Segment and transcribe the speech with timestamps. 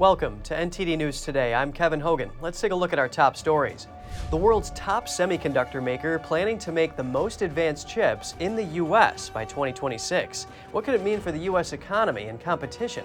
[0.00, 1.52] Welcome to NTD News Today.
[1.52, 2.30] I'm Kevin Hogan.
[2.40, 3.86] Let's take a look at our top stories.
[4.30, 9.28] The world's top semiconductor maker planning to make the most advanced chips in the U.S.
[9.28, 10.46] by 2026.
[10.72, 11.74] What could it mean for the U.S.
[11.74, 13.04] economy and competition?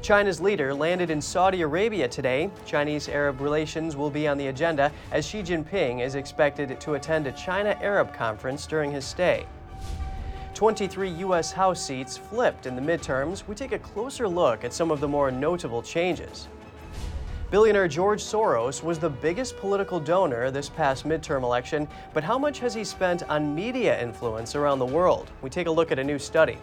[0.00, 2.48] China's leader landed in Saudi Arabia today.
[2.64, 7.26] Chinese Arab relations will be on the agenda as Xi Jinping is expected to attend
[7.26, 9.44] a China Arab conference during his stay.
[10.58, 11.52] 23 U.S.
[11.52, 15.06] House seats flipped in the midterms, we take a closer look at some of the
[15.06, 16.48] more notable changes.
[17.52, 22.58] Billionaire George Soros was the biggest political donor this past midterm election, but how much
[22.58, 25.30] has he spent on media influence around the world?
[25.42, 26.58] We take a look at a new study.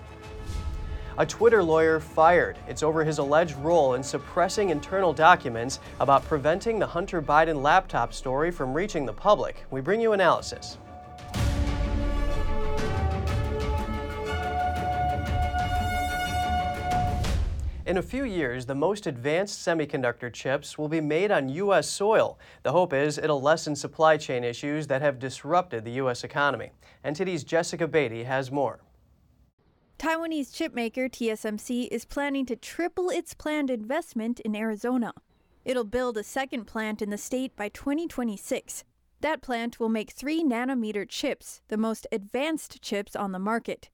[1.17, 2.57] A Twitter lawyer fired.
[2.67, 8.13] It's over his alleged role in suppressing internal documents about preventing the Hunter Biden laptop
[8.13, 9.63] story from reaching the public.
[9.71, 10.79] We bring you analysis.
[17.85, 21.87] In a few years, the most advanced semiconductor chips will be made on U.S.
[21.87, 22.39] soil.
[22.63, 26.23] The hope is it'll lessen supply chain issues that have disrupted the U.S.
[26.23, 26.71] economy.
[27.05, 28.79] NTD's Jessica Beatty has more.
[29.99, 35.13] Taiwanese chipmaker TSMC is planning to triple its planned investment in Arizona.
[35.63, 38.83] It'll build a second plant in the state by 2026.
[39.21, 43.89] That plant will make 3 nanometer chips, the most advanced chips on the market.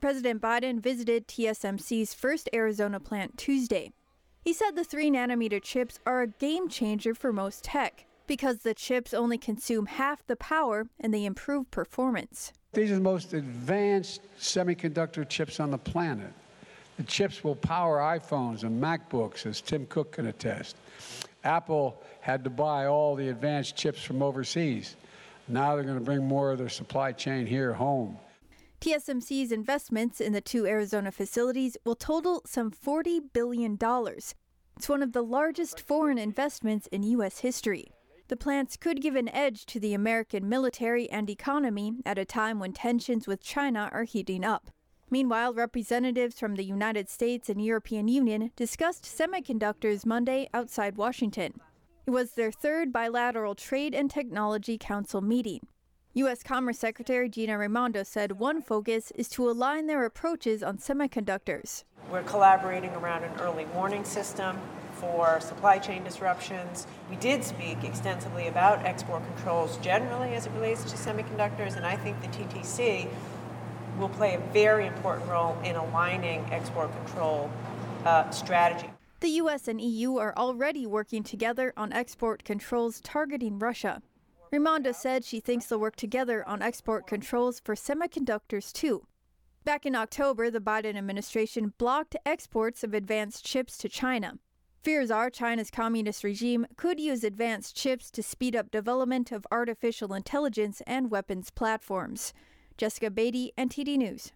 [0.00, 3.92] President Biden visited TSMC's first Arizona plant Tuesday.
[4.42, 8.72] He said the 3 nanometer chips are a game changer for most tech because the
[8.72, 12.52] chips only consume half the power and they improve performance.
[12.72, 16.32] These are the most advanced semiconductor chips on the planet.
[16.96, 20.76] The chips will power iPhones and MacBooks, as Tim Cook can attest.
[21.44, 24.96] Apple had to buy all the advanced chips from overseas.
[25.48, 28.16] Now they're going to bring more of their supply chain here home.
[28.80, 33.78] TSMC's investments in the two Arizona facilities will total some $40 billion.
[34.76, 37.40] It's one of the largest foreign investments in U.S.
[37.40, 37.92] history.
[38.28, 42.58] The plants could give an edge to the American military and economy at a time
[42.58, 44.70] when tensions with China are heating up.
[45.10, 51.60] Meanwhile, representatives from the United States and European Union discussed semiconductors Monday outside Washington.
[52.06, 55.66] It was their third bilateral Trade and Technology Council meeting.
[56.14, 56.42] U.S.
[56.42, 61.84] Commerce Secretary Gina Raimondo said one focus is to align their approaches on semiconductors.
[62.10, 64.58] We're collaborating around an early warning system
[64.94, 66.88] for supply chain disruptions.
[67.08, 71.94] We did speak extensively about export controls generally as it relates to semiconductors, and I
[71.94, 73.08] think the TTC
[73.96, 77.48] will play a very important role in aligning export control
[78.04, 78.90] uh, strategy.
[79.20, 79.68] The U.S.
[79.68, 84.02] and EU are already working together on export controls targeting Russia.
[84.50, 89.06] Raimondo said she thinks they'll work together on export controls for semiconductors too.
[89.64, 94.38] Back in October, the Biden administration blocked exports of advanced chips to China.
[94.82, 100.14] Fears are China's communist regime could use advanced chips to speed up development of artificial
[100.14, 102.32] intelligence and weapons platforms.
[102.78, 104.32] Jessica Beatty, NTD News.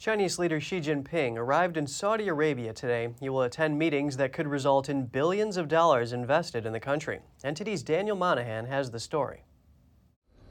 [0.00, 3.10] Chinese leader Xi Jinping arrived in Saudi Arabia today.
[3.20, 7.20] He will attend meetings that could result in billions of dollars invested in the country.
[7.44, 9.44] NTD's Daniel Monahan has the story.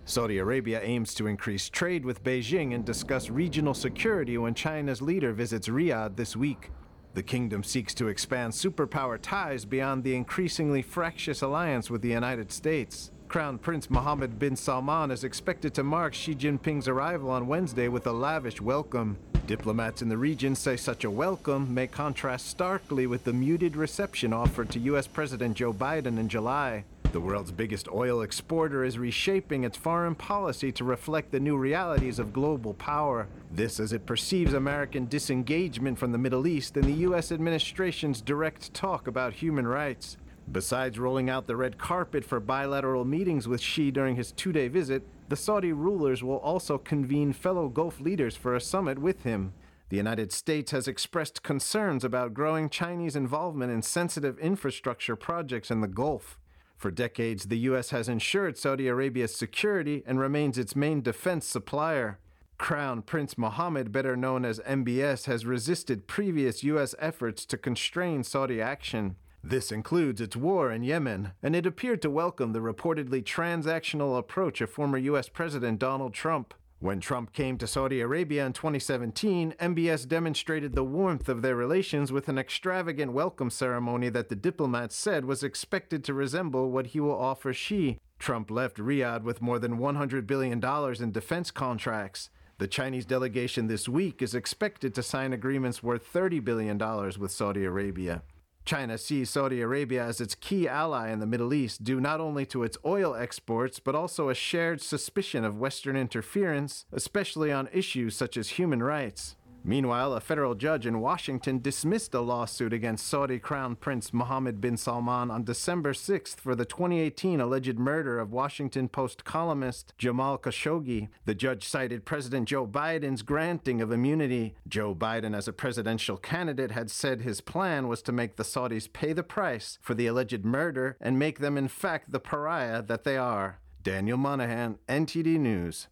[0.05, 5.33] Saudi Arabia aims to increase trade with Beijing and discuss regional security when China's leader
[5.33, 6.69] visits Riyadh this week.
[7.15, 12.51] The kingdom seeks to expand superpower ties beyond the increasingly fractious alliance with the United
[12.51, 13.09] States.
[13.29, 18.07] Crown Prince Mohammed bin Salman is expected to mark Xi Jinping's arrival on Wednesday with
[18.07, 19.19] a lavish welcome.
[19.45, 24.34] Diplomats in the region say such a welcome may contrast starkly with the muted reception
[24.34, 25.06] offered to U.S.
[25.06, 26.85] President Joe Biden in July.
[27.12, 32.18] The world's biggest oil exporter is reshaping its foreign policy to reflect the new realities
[32.18, 33.28] of global power.
[33.51, 37.31] This as it perceives American disengagement from the Middle East and the U.S.
[37.31, 40.18] administration's direct talk about human rights.
[40.51, 44.67] Besides rolling out the red carpet for bilateral meetings with Xi during his two day
[44.67, 49.53] visit, the Saudi rulers will also convene fellow Gulf leaders for a summit with him.
[49.89, 55.81] The United States has expressed concerns about growing Chinese involvement in sensitive infrastructure projects in
[55.81, 56.39] the Gulf.
[56.77, 57.91] For decades, the U.S.
[57.91, 62.18] has ensured Saudi Arabia's security and remains its main defense supplier.
[62.57, 66.95] Crown Prince Mohammed, better known as MBS, has resisted previous U.S.
[66.97, 69.15] efforts to constrain Saudi action.
[69.44, 74.59] This includes its war in Yemen, and it appeared to welcome the reportedly transactional approach
[74.59, 75.30] of former U.S.
[75.30, 76.53] President Donald Trump.
[76.80, 82.12] When Trump came to Saudi Arabia in 2017, MBS demonstrated the warmth of their relations
[82.12, 87.00] with an extravagant welcome ceremony that the diplomats said was expected to resemble what he
[87.00, 87.97] will offer Xi.
[88.18, 90.62] Trump left Riyadh with more than $100 billion
[91.01, 92.30] in defense contracts.
[92.59, 96.77] The Chinese delegation this week is expected to sign agreements worth $30 billion
[97.18, 98.21] with Saudi Arabia.
[98.65, 102.45] China sees Saudi Arabia as its key ally in the Middle East due not only
[102.47, 108.15] to its oil exports, but also a shared suspicion of Western interference, especially on issues
[108.15, 109.35] such as human rights.
[109.69, 114.77] Meanwhile, a federal judge in Washington dismissed a lawsuit against Saudi Crown Prince Mohammed bin
[114.77, 121.10] Salman on December 6th for the 2018 alleged murder of Washington Post columnist Jamal Khashoggi.
[121.25, 124.56] The judge cited President Joe Biden's granting of immunity.
[124.68, 128.92] Joe Biden, as a presidential candidate, had said his plan was to make the Saudis
[128.92, 133.04] pay the price for the alleged murder and make them, in fact, the pariah that
[133.04, 133.60] they are.
[133.83, 135.89] Daniel Monahan, NTD News.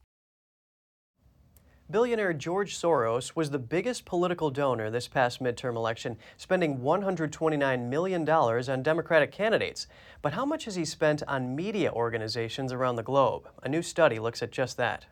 [1.89, 8.29] Billionaire George Soros was the biggest political donor this past midterm election, spending $129 million
[8.29, 9.87] on Democratic candidates.
[10.21, 13.47] But how much has he spent on media organizations around the globe?
[13.63, 15.05] A new study looks at just that.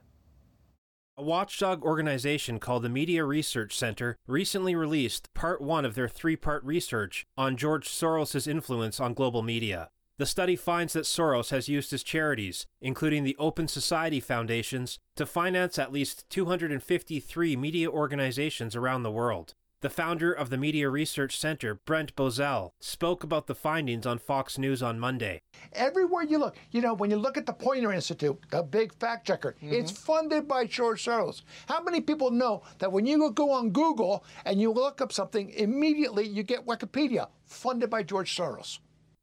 [1.17, 6.35] A watchdog organization called the Media Research Center recently released part one of their three
[6.35, 9.91] part research on George Soros' influence on global media.
[10.17, 15.25] The study finds that Soros has used his charities, including the Open Society Foundations, to
[15.25, 19.55] finance at least 253 media organizations around the world.
[19.81, 24.57] The founder of the Media Research Center, Brent Bozell, spoke about the findings on Fox
[24.57, 25.41] News on Monday.
[25.73, 29.27] Everywhere you look, you know, when you look at the Poynter Institute, the big fact
[29.27, 29.73] checker, mm-hmm.
[29.73, 31.41] it's funded by George Soros.
[31.67, 35.49] How many people know that when you go on Google and you look up something,
[35.49, 38.79] immediately you get Wikipedia, funded by George Soros?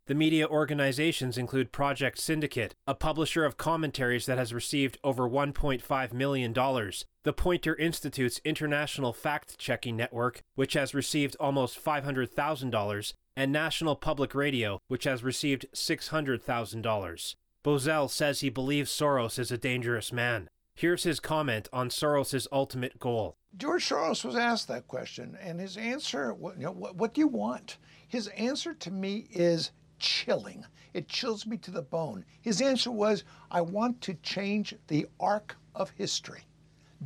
[0.06, 6.12] The media organizations include Project Syndicate, a publisher of commentaries that has received over $1.5
[6.12, 13.94] million, the Poynter Institute's International Fact Checking Network, which has received almost $500,000, and National
[13.94, 17.34] Public Radio, which has received $600,000.
[17.64, 20.50] Bozell says he believes Soros is a dangerous man.
[20.74, 23.36] Here's his comment on Soros' ultimate goal.
[23.56, 27.28] George Soros was asked that question, and his answer, you know, what, what do you
[27.28, 27.76] want?
[28.08, 29.70] His answer to me is
[30.02, 30.66] chilling.
[30.92, 32.24] It chills me to the bone.
[32.42, 36.42] His answer was, I want to change the arc of history.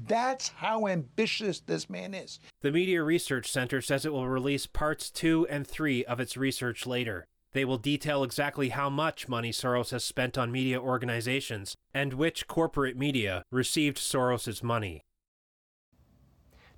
[0.09, 2.41] That's how ambitious this man is.
[2.63, 6.87] The Media Research Center says it will release parts two and three of its research
[6.87, 7.27] later.
[7.53, 12.47] They will detail exactly how much money Soros has spent on media organizations and which
[12.47, 15.03] corporate media received Soros's money.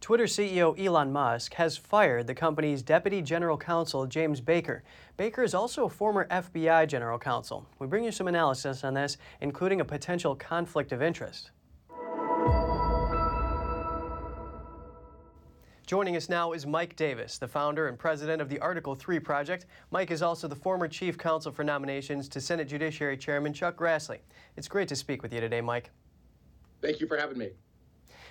[0.01, 4.85] Twitter CEO Elon Musk has fired the company's Deputy General Counsel, James Baker.
[5.17, 7.67] Baker is also a former FBI General Counsel.
[7.81, 11.51] We bring you some analysis on this, including a potential conflict of interest.
[15.85, 19.67] Joining us now is Mike Davis, the founder and president of the Article 3 Project.
[19.91, 24.19] Mike is also the former chief counsel for nominations to Senate Judiciary Chairman Chuck Grassley.
[24.57, 25.91] It's great to speak with you today, Mike.
[26.83, 27.51] Thank you for having me.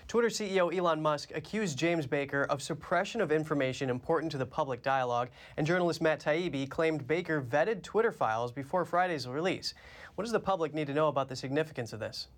[0.08, 4.82] Twitter CEO Elon Musk accused James Baker of suppression of information important to the public
[4.82, 5.28] dialogue,
[5.58, 9.74] and journalist Matt Taibbi claimed Baker vetted Twitter files before Friday's release.
[10.16, 12.30] What does the public need to know about the significance of this?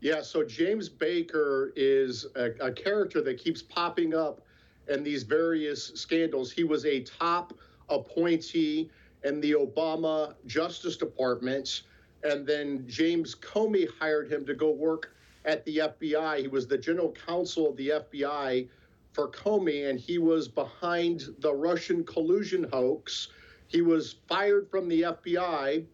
[0.00, 4.40] Yeah, so James Baker is a, a character that keeps popping up
[4.88, 6.50] in these various scandals.
[6.50, 7.52] He was a top
[7.88, 8.90] appointee
[9.22, 11.82] in the Obama Justice Department,
[12.24, 15.14] and then James Comey hired him to go work
[15.44, 16.40] at the FBI.
[16.40, 18.68] He was the general counsel of the FBI
[19.12, 23.28] for Comey, and he was behind the Russian collusion hoax.
[23.66, 25.84] He was fired from the FBI,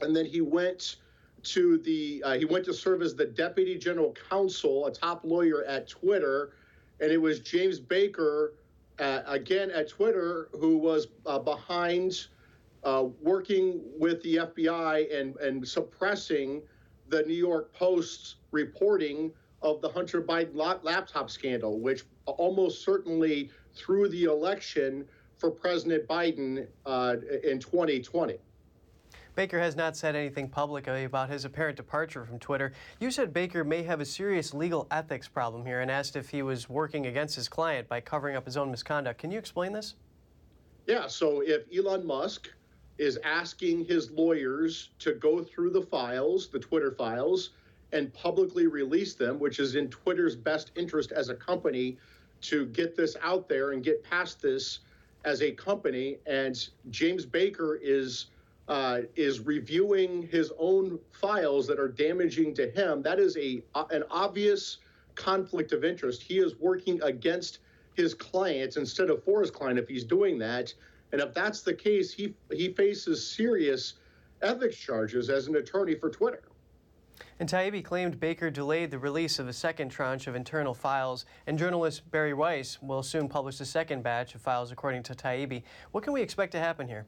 [0.00, 0.96] and then he went
[1.42, 5.64] to the uh, he went to serve as the deputy general counsel, a top lawyer
[5.64, 6.52] at Twitter,
[7.00, 8.54] and it was James Baker,
[8.98, 12.26] uh, again at Twitter, who was uh, behind
[12.84, 16.62] uh, working with the FBI and and suppressing
[17.10, 24.08] the New York Post's reporting of the Hunter Biden laptop scandal, which almost certainly threw
[24.08, 28.38] the election for President Biden uh, in 2020.
[29.34, 32.72] Baker has not said anything publicly about his apparent departure from Twitter.
[32.98, 36.42] You said Baker may have a serious legal ethics problem here and asked if he
[36.42, 39.18] was working against his client by covering up his own misconduct.
[39.18, 39.94] Can you explain this?
[40.86, 42.50] Yeah, so if Elon Musk
[43.00, 47.50] is asking his lawyers to go through the files, the Twitter files,
[47.92, 51.96] and publicly release them, which is in Twitter's best interest as a company
[52.42, 54.80] to get this out there and get past this
[55.24, 56.18] as a company.
[56.26, 58.26] And James Baker is
[58.68, 63.00] uh, is reviewing his own files that are damaging to him.
[63.00, 64.76] That is a an obvious
[65.14, 66.22] conflict of interest.
[66.22, 67.60] He is working against
[67.94, 70.74] his clients instead of for his client if he's doing that.
[71.12, 73.94] And if that's the case, he he faces serious
[74.42, 76.42] ethics charges as an attorney for Twitter.
[77.38, 81.58] And Taibbi claimed Baker delayed the release of a second tranche of internal files, and
[81.58, 85.62] journalist Bari Weiss will soon publish the second batch of files, according to Taibbi.
[85.90, 87.06] What can we expect to happen here?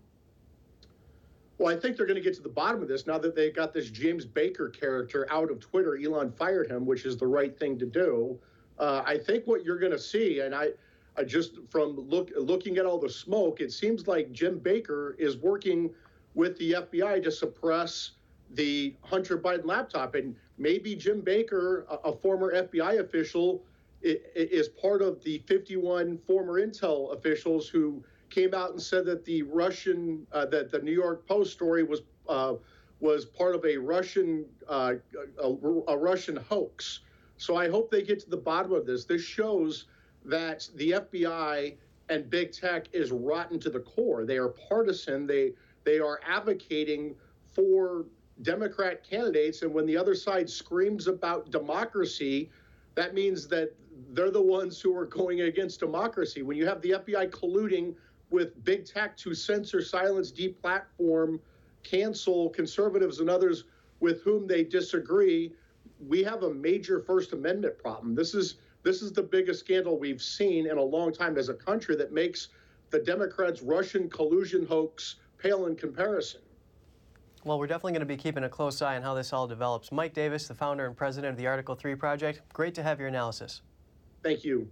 [1.59, 3.50] Well, I think they're going to get to the bottom of this now that they
[3.50, 5.97] got this James Baker character out of Twitter.
[5.97, 8.38] Elon fired him, which is the right thing to do.
[8.78, 10.71] Uh, I think what you're going to see, and I,
[11.16, 15.37] I just from look looking at all the smoke, it seems like Jim Baker is
[15.37, 15.90] working
[16.35, 18.12] with the FBI to suppress
[18.54, 20.14] the Hunter Biden laptop.
[20.14, 23.62] And maybe Jim Baker, a, a former FBI official,
[24.02, 29.42] is part of the 51 former intel officials who came out and said that the
[29.42, 32.54] Russian, uh, that the New York Post story was uh,
[33.00, 34.95] was part of a Russian uh,
[35.42, 35.49] a,
[35.88, 37.00] a, Russian hoax.
[37.37, 39.04] So I hope they get to the bottom of this.
[39.04, 39.87] This shows
[40.25, 41.75] that the FBI
[42.09, 44.25] and big tech is rotten to the core.
[44.25, 45.26] They are partisan.
[45.26, 45.52] They
[45.85, 47.14] they are advocating
[47.52, 48.07] for
[48.43, 49.62] Democrat candidates.
[49.62, 52.50] And when the other side screams about democracy,
[52.95, 53.75] that means that
[54.11, 56.43] they're the ones who are going against democracy.
[56.43, 57.95] When you have the FBI colluding
[58.31, 61.38] with big tech to censor, silence, deplatform,
[61.83, 63.64] cancel conservatives and others
[64.00, 65.52] with whom they disagree,
[66.07, 68.14] we have a major First Amendment problem.
[68.14, 71.55] This is this is the biggest scandal we've seen in a long time as a
[71.55, 72.49] country that makes
[72.91, 76.41] the Democrats' Russian collusion hoax pale in comparison.
[77.45, 79.91] Well, we're definitely going to be keeping a close eye on how this all develops.
[79.91, 83.09] Mike Davis, the founder and president of the Article 3 Project, great to have your
[83.09, 83.62] analysis.
[84.23, 84.69] Thank you.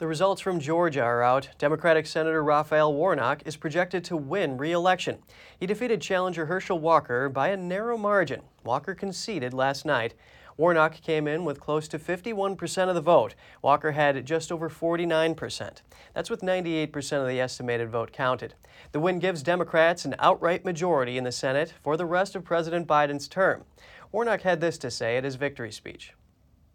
[0.00, 1.50] The results from Georgia are out.
[1.58, 5.18] Democratic Senator Raphael Warnock is projected to win re-election.
[5.58, 8.40] He defeated challenger Herschel Walker by a narrow margin.
[8.64, 10.14] Walker conceded last night.
[10.56, 13.34] Warnock came in with close to 51% of the vote.
[13.60, 15.82] Walker had just over 49%.
[16.14, 18.54] That's with 98% of the estimated vote counted.
[18.92, 22.88] The win gives Democrats an outright majority in the Senate for the rest of President
[22.88, 23.64] Biden's term.
[24.12, 26.14] Warnock had this to say at his victory speech.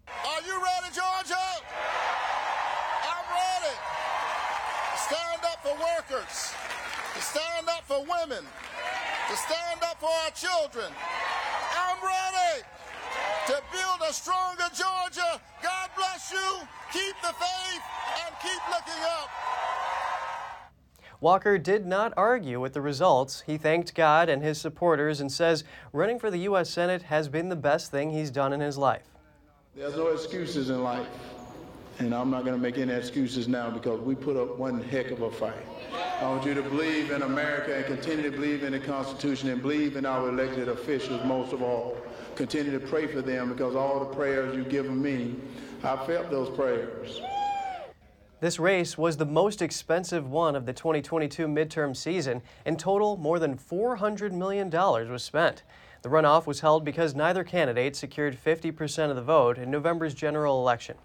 [0.08, 1.34] Are you ready, Georgia?
[3.08, 3.76] I'm ready.
[5.06, 6.52] Stand up for workers,
[7.14, 8.44] to stand up for women,
[9.30, 10.92] to stand up for our children.
[11.78, 12.64] I'm ready
[13.46, 15.40] to build a stronger Georgia.
[15.62, 16.68] God bless you.
[16.92, 17.84] Keep the faith
[18.26, 19.30] and keep looking up.
[21.22, 23.44] Walker did not argue with the results.
[23.46, 26.72] He thanked God and his supporters and says running for the U.S.
[26.72, 29.06] Senate has been the best thing he's done in his life.
[29.76, 31.06] There's no excuses in life,
[32.00, 35.12] and I'm not going to make any excuses now because we put up one heck
[35.12, 35.54] of a fight.
[36.20, 39.62] I want you to believe in America and continue to believe in the Constitution and
[39.62, 41.98] believe in our elected officials most of all
[42.36, 45.36] continue to pray for them because all the prayers you've given me,
[45.84, 47.22] I felt those prayers.
[48.42, 52.42] This race was the most expensive one of the 2022 midterm season.
[52.66, 55.64] In total, more than $400 million was spent.
[56.02, 60.60] The runoff was held because neither candidate secured 50% of the vote in November's general
[60.60, 60.98] election.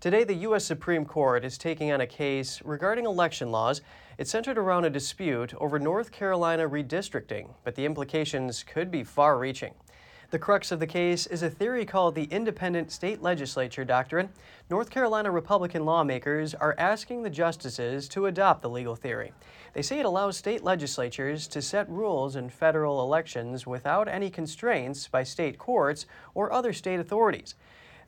[0.00, 0.64] Today, the U.S.
[0.64, 3.80] Supreme Court is taking on a case regarding election laws.
[4.18, 9.38] It centered around a dispute over North Carolina redistricting, but the implications could be far
[9.38, 9.72] reaching.
[10.30, 14.30] The crux of the case is a theory called the Independent State Legislature Doctrine.
[14.68, 19.32] North Carolina Republican lawmakers are asking the justices to adopt the legal theory.
[19.74, 25.08] They say it allows state legislatures to set rules in federal elections without any constraints
[25.08, 27.54] by state courts or other state authorities.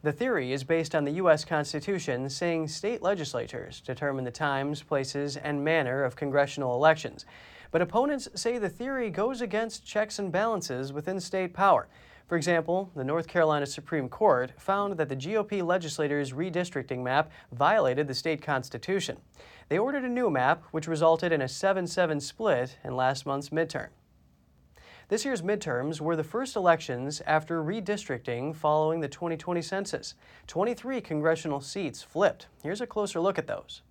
[0.02, 1.44] The theory is based on the U.S.
[1.44, 7.24] Constitution saying state legislatures determine the times, places, and manner of congressional elections.
[7.70, 11.88] But opponents say the theory goes against checks and balances within state power.
[12.28, 18.08] For example, the North Carolina Supreme Court found that the GOP legislators' redistricting map violated
[18.08, 19.16] the state constitution.
[19.68, 23.50] They ordered a new map, which resulted in a 7 7 split in last month's
[23.50, 23.88] midterm.
[25.08, 30.14] This year's midterms were the first elections after redistricting following the 2020 census.
[30.48, 32.48] 23 congressional seats flipped.
[32.60, 33.82] Here's a closer look at those.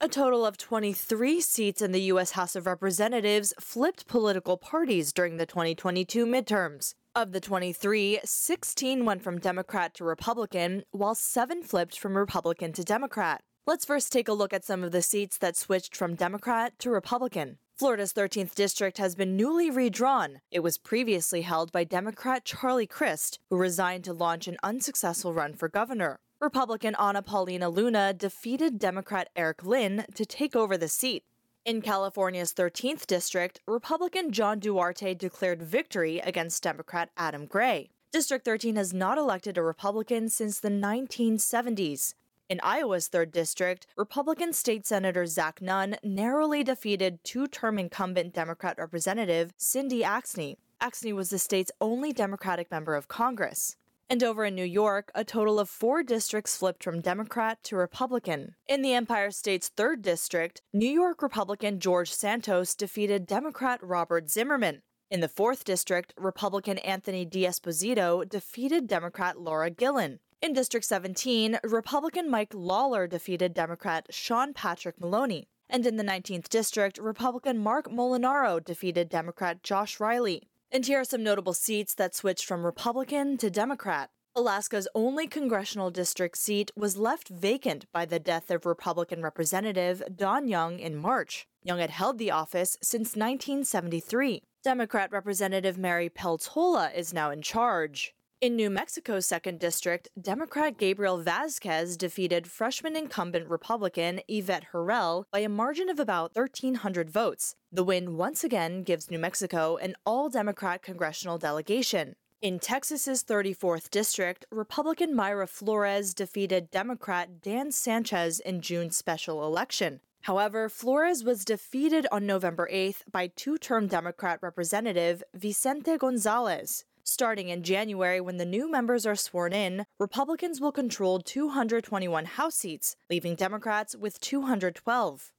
[0.00, 2.30] A total of 23 seats in the U.S.
[2.30, 6.94] House of Representatives flipped political parties during the 2022 midterms.
[7.14, 12.82] Of the 23, 16 went from Democrat to Republican, while seven flipped from Republican to
[12.82, 13.42] Democrat.
[13.66, 16.90] Let's first take a look at some of the seats that switched from Democrat to
[16.90, 17.58] Republican.
[17.76, 20.40] Florida's 13th district has been newly redrawn.
[20.52, 25.54] It was previously held by Democrat Charlie Crist, who resigned to launch an unsuccessful run
[25.54, 26.20] for governor.
[26.40, 31.24] Republican Anna Paulina Luna defeated Democrat Eric Lynn to take over the seat.
[31.64, 37.90] In California's 13th district, Republican John Duarte declared victory against Democrat Adam Gray.
[38.12, 42.14] District 13 has not elected a Republican since the 1970s.
[42.50, 48.76] In Iowa's 3rd District, Republican State Senator Zach Nunn narrowly defeated two term incumbent Democrat
[48.76, 50.58] Representative Cindy Axne.
[50.78, 53.76] Axne was the state's only Democratic member of Congress.
[54.10, 58.56] And over in New York, a total of four districts flipped from Democrat to Republican.
[58.68, 64.82] In the Empire State's 3rd District, New York Republican George Santos defeated Democrat Robert Zimmerman.
[65.10, 70.18] In the 4th District, Republican Anthony D'Esposito defeated Democrat Laura Gillen.
[70.44, 75.48] In District 17, Republican Mike Lawler defeated Democrat Sean Patrick Maloney.
[75.70, 80.42] And in the 19th District, Republican Marc Molinaro defeated Democrat Josh Riley.
[80.70, 84.10] And here are some notable seats that switched from Republican to Democrat.
[84.36, 90.46] Alaska's only congressional district seat was left vacant by the death of Republican Representative Don
[90.46, 91.46] Young in March.
[91.62, 94.42] Young had held the office since 1973.
[94.62, 98.14] Democrat Representative Mary Peltola is now in charge.
[98.40, 105.38] In New Mexico's 2nd District, Democrat Gabriel Vasquez defeated freshman incumbent Republican Yvette Herrell by
[105.38, 107.54] a margin of about 1,300 votes.
[107.72, 112.16] The win once again gives New Mexico an all Democrat congressional delegation.
[112.42, 120.00] In Texas's 34th District, Republican Mayra Flores defeated Democrat Dan Sanchez in June's special election.
[120.22, 126.84] However, Flores was defeated on November 8th by two term Democrat Representative Vicente Gonzalez.
[127.06, 132.54] Starting in January, when the new members are sworn in, Republicans will control 221 House
[132.54, 135.30] seats, leaving Democrats with 212.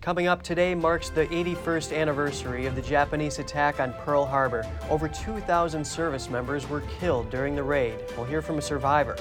[0.00, 4.66] Coming up today marks the 81st anniversary of the Japanese attack on Pearl Harbor.
[4.88, 7.96] Over 2,000 service members were killed during the raid.
[8.16, 9.16] We'll hear from a survivor.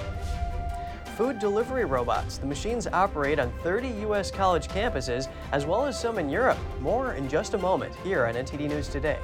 [1.18, 2.38] Food delivery robots.
[2.38, 4.32] The machines operate on 30 U.S.
[4.32, 6.58] college campuses, as well as some in Europe.
[6.80, 9.20] More in just a moment here on NTD News Today.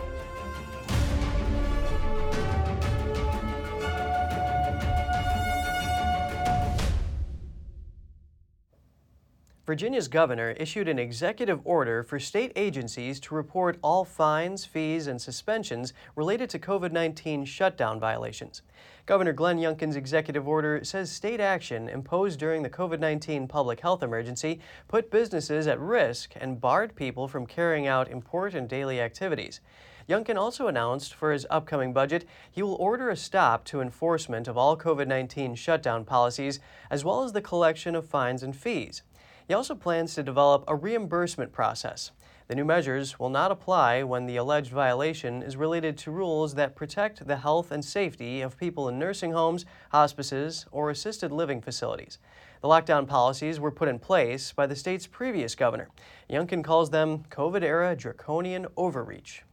[9.66, 15.20] Virginia's governor issued an executive order for state agencies to report all fines, fees, and
[15.20, 18.62] suspensions related to COVID 19 shutdown violations.
[19.08, 24.04] Governor Glenn Youngkin's executive order says state action imposed during the COVID 19 public health
[24.04, 29.62] emergency put businesses at risk and barred people from carrying out important daily activities.
[30.08, 34.60] Youngkin also announced for his upcoming budget he will order a stop to enforcement of
[34.60, 36.60] all COVID 19 shutdown policies,
[36.92, 39.02] as well as the collection of fines and fees.
[39.48, 42.12] He also plans to develop a reimbursement process.
[42.48, 46.76] The new measures will not apply when the alleged violation is related to rules that
[46.76, 52.20] protect the health and safety of people in nursing homes, hospices, or assisted living facilities.
[52.62, 55.90] The lockdown policies were put in place by the state's previous governor.
[56.30, 59.44] Youngkin calls them COVID era draconian overreach.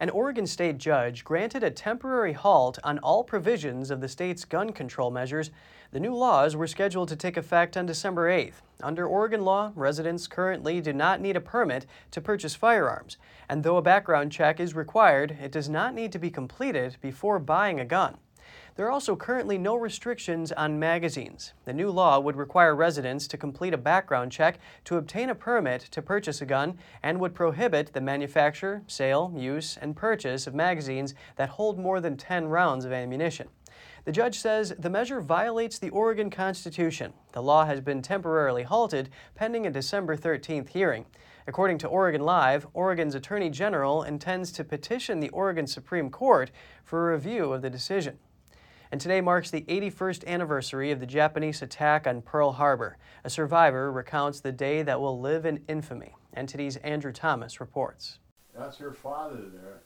[0.00, 4.72] An Oregon state judge granted a temporary halt on all provisions of the state's gun
[4.72, 5.50] control measures
[5.92, 8.62] the new laws were scheduled to take effect on December 8th.
[8.82, 13.16] Under Oregon law, residents currently do not need a permit to purchase firearms,
[13.48, 17.38] and though a background check is required, it does not need to be completed before
[17.38, 18.16] buying a gun.
[18.76, 21.52] There are also currently no restrictions on magazines.
[21.64, 25.82] The new law would require residents to complete a background check to obtain a permit
[25.92, 31.14] to purchase a gun and would prohibit the manufacture, sale, use, and purchase of magazines
[31.36, 33.46] that hold more than 10 rounds of ammunition.
[34.06, 37.12] The judge says the measure violates the Oregon Constitution.
[37.30, 41.06] The law has been temporarily halted pending a December 13th hearing.
[41.46, 46.50] According to Oregon Live, Oregon's Attorney General intends to petition the Oregon Supreme Court
[46.82, 48.18] for a review of the decision.
[48.94, 52.96] And today marks the 81st anniversary of the Japanese attack on Pearl Harbor.
[53.24, 56.14] A survivor recounts the day that will live in infamy.
[56.36, 58.20] NTD's Andrew Thomas reports.
[58.56, 59.82] That's her father there.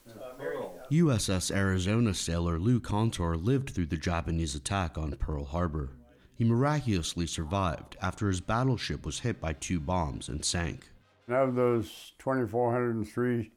[0.92, 5.96] USS uh, Arizona sailor Lou Conter lived through the Japanese attack on Pearl Harbor.
[6.34, 10.90] He miraculously survived after his battleship was hit by two bombs and sank.
[11.30, 13.52] Out of those 2,403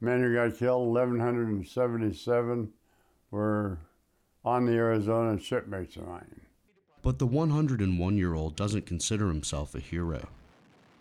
[0.00, 2.70] men who got killed, 1,177
[3.30, 3.80] were
[4.48, 6.40] on the Arizona shipmates of mine.
[7.02, 10.28] But the 101 year old doesn't consider himself a hero.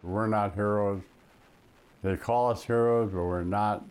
[0.03, 1.01] We're not heroes.
[2.03, 3.85] They call us heroes, but we're not.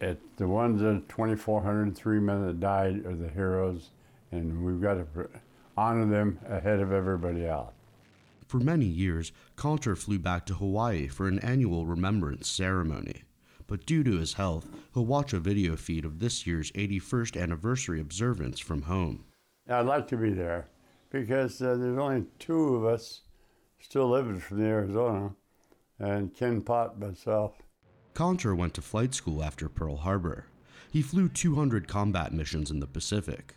[0.00, 3.90] It, the ones that 2,403 men that died are the heroes,
[4.30, 5.28] and we've got to
[5.76, 7.72] honor them ahead of everybody else.
[8.46, 13.22] For many years, Conter flew back to Hawaii for an annual remembrance ceremony.
[13.66, 18.00] But due to his health, he'll watch a video feed of this year's 81st anniversary
[18.00, 19.24] observance from home.
[19.68, 20.68] I'd like to be there
[21.10, 23.20] because uh, there's only two of us
[23.82, 25.34] still living from the Arizona,
[25.98, 27.54] and Ken Potts myself.
[28.14, 30.46] Conter went to flight school after Pearl Harbor.
[30.90, 33.54] He flew 200 combat missions in the Pacific.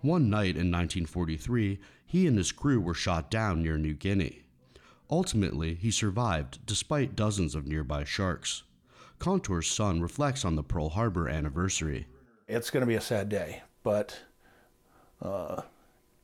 [0.00, 4.42] One night in 1943, he and his crew were shot down near New Guinea.
[5.10, 8.64] Ultimately, he survived despite dozens of nearby sharks.
[9.22, 12.08] Conter's son reflects on the Pearl Harbor anniversary.
[12.48, 14.18] It's going to be a sad day, but
[15.22, 15.62] uh,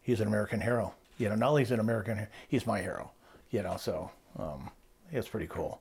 [0.03, 0.93] he's an American hero.
[1.17, 3.13] You know, not only he's an American, he's my hero.
[3.53, 4.73] You know, so um,
[5.13, 5.81] it's pretty cool.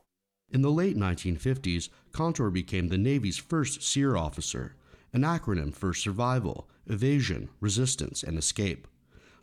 [0.52, 4.76] In the late 1950s, Contour became the Navy's first SERE officer,
[5.12, 8.88] an acronym for survival, evasion, resistance, and escape.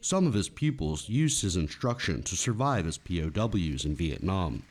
[0.00, 4.62] Some of his pupils used his instruction to survive as POWs in Vietnam.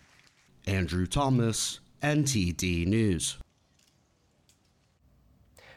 [0.65, 3.37] Andrew Thomas, NTD News.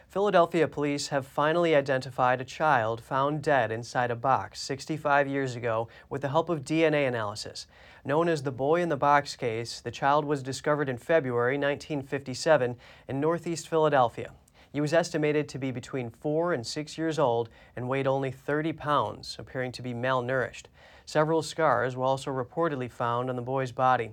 [0.09, 5.87] Philadelphia police have finally identified a child found dead inside a box 65 years ago
[6.09, 7.65] with the help of DNA analysis.
[8.03, 12.75] Known as the Boy in the Box case, the child was discovered in February 1957
[13.07, 14.31] in northeast Philadelphia.
[14.73, 18.73] He was estimated to be between four and six years old and weighed only 30
[18.73, 20.65] pounds, appearing to be malnourished.
[21.05, 24.11] Several scars were also reportedly found on the boy's body.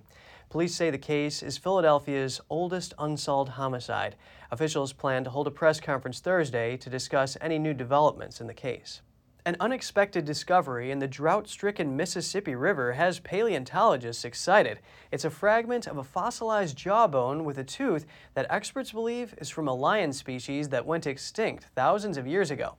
[0.54, 4.14] Police say the case is Philadelphia's oldest unsolved homicide.
[4.52, 8.54] Officials plan to hold a press conference Thursday to discuss any new developments in the
[8.54, 9.02] case.
[9.44, 14.78] An unexpected discovery in the drought stricken Mississippi River has paleontologists excited.
[15.10, 19.66] It's a fragment of a fossilized jawbone with a tooth that experts believe is from
[19.66, 22.76] a lion species that went extinct thousands of years ago.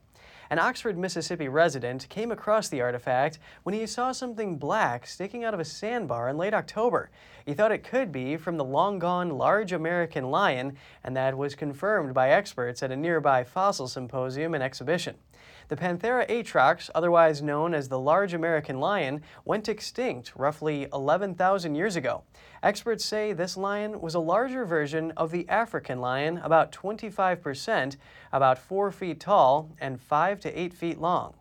[0.48, 5.54] An Oxford, Mississippi resident came across the artifact when he saw something black sticking out
[5.54, 7.10] of a sandbar in late October.
[7.44, 11.56] He thought it could be from the long gone large American lion, and that was
[11.56, 15.16] confirmed by experts at a nearby fossil symposium and exhibition.
[15.68, 21.96] The Panthera atrox, otherwise known as the large American lion, went extinct roughly 11,000 years
[21.96, 22.22] ago.
[22.62, 27.96] Experts say this lion was a larger version of the African lion, about 25%,
[28.32, 31.34] about 4 feet tall, and 5 to 8 feet long.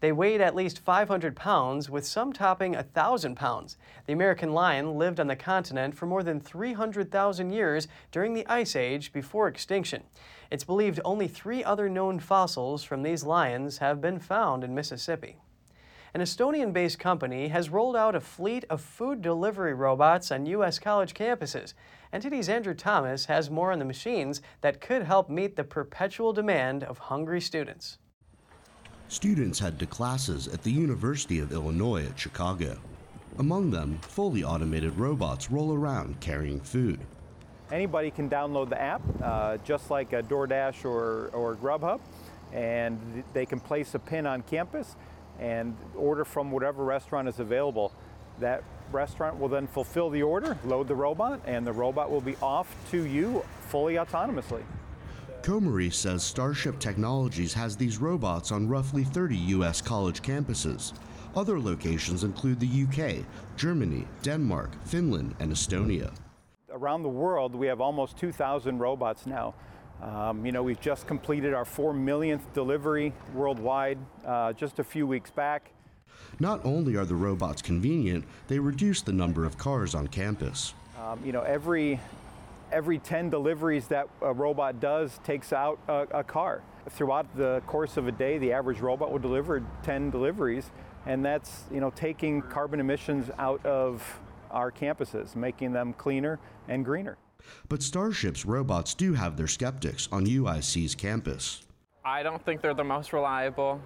[0.00, 3.76] They weighed at least 500 pounds, with some topping 1,000 pounds.
[4.06, 8.76] The American lion lived on the continent for more than 300,000 years during the Ice
[8.76, 10.04] Age before extinction.
[10.52, 15.38] It's believed only three other known fossils from these lions have been found in Mississippi.
[16.14, 20.78] An Estonian based company has rolled out a fleet of food delivery robots on U.S.
[20.78, 21.74] college campuses.
[22.14, 26.82] NTD's Andrew Thomas has more on the machines that could help meet the perpetual demand
[26.82, 27.98] of hungry students.
[29.10, 32.76] Students head to classes at the University of Illinois at Chicago.
[33.38, 37.00] Among them, fully automated robots roll around carrying food.
[37.72, 42.00] Anybody can download the app, uh, just like a DoorDash or, or Grubhub,
[42.52, 44.94] and they can place a pin on campus
[45.40, 47.94] and order from whatever restaurant is available.
[48.40, 52.36] That restaurant will then fulfill the order, load the robot, and the robot will be
[52.42, 54.62] off to you fully autonomously.
[55.42, 59.80] Comrie says Starship Technologies has these robots on roughly 30 U.S.
[59.80, 60.92] college campuses.
[61.34, 63.24] Other locations include the UK,
[63.56, 66.12] Germany, Denmark, Finland, and Estonia.
[66.70, 69.54] Around the world, we have almost 2,000 robots now.
[70.02, 75.06] Um, you know, we've just completed our 4 millionth delivery worldwide uh, just a few
[75.06, 75.70] weeks back.
[76.40, 80.74] Not only are the robots convenient, they reduce the number of cars on campus.
[81.00, 82.00] Um, you know, every
[82.72, 86.62] every 10 deliveries that a robot does takes out a, a, car.
[86.90, 90.70] Throughout the course of a day, the average robot will deliver 10 deliveries,
[91.06, 94.02] and that's you know taking carbon emissions out of
[94.50, 97.18] our campuses, making them cleaner and greener.
[97.68, 101.62] But Starship's robots do have their skeptics on UIC's campus.
[102.04, 103.80] I don't think they're the most reliable,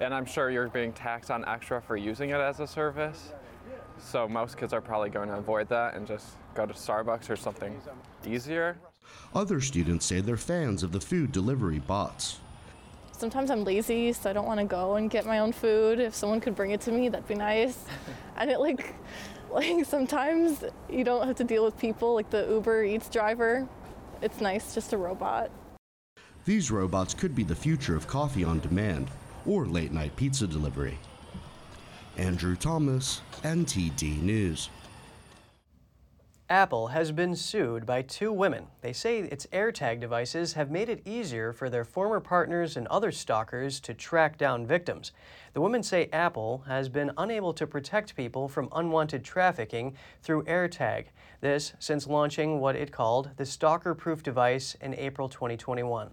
[0.00, 3.32] and I'm sure you're being taxed on extra for using it as a service.
[3.98, 7.36] So most kids are probably going to avoid that and just go to Starbucks or
[7.36, 7.80] something
[8.26, 8.76] easier.
[9.34, 12.40] Other students say they're fans of the food delivery bots.
[13.12, 16.00] Sometimes I'm lazy, so I don't want to go and get my own food.
[16.00, 17.84] If someone could bring it to me, that'd be nice.
[18.36, 18.94] and it like
[19.50, 23.66] like sometimes you don't have to deal with people like the Uber Eats driver.
[24.20, 25.50] It's nice just a robot.
[26.44, 29.10] These robots could be the future of coffee on demand
[29.46, 30.98] or late night pizza delivery.
[32.18, 34.70] Andrew Thomas, NTD News.
[36.50, 38.66] Apple has been sued by two women.
[38.80, 43.12] They say its AirTag devices have made it easier for their former partners and other
[43.12, 45.12] stalkers to track down victims.
[45.52, 51.04] The women say Apple has been unable to protect people from unwanted trafficking through AirTag.
[51.40, 56.10] This since launching what it called the stalker proof device in April 2021.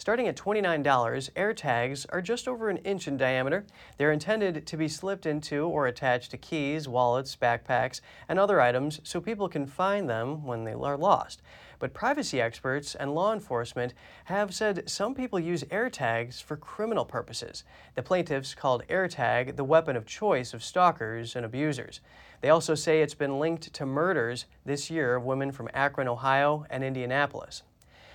[0.00, 3.66] Starting at $29, AirTags are just over an inch in diameter.
[3.98, 9.02] They're intended to be slipped into or attached to keys, wallets, backpacks, and other items
[9.04, 11.42] so people can find them when they are lost.
[11.78, 13.92] But privacy experts and law enforcement
[14.24, 17.64] have said some people use AirTags for criminal purposes.
[17.94, 22.00] The plaintiffs called AirTag the weapon of choice of stalkers and abusers.
[22.40, 26.64] They also say it's been linked to murders this year of women from Akron, Ohio,
[26.70, 27.64] and Indianapolis.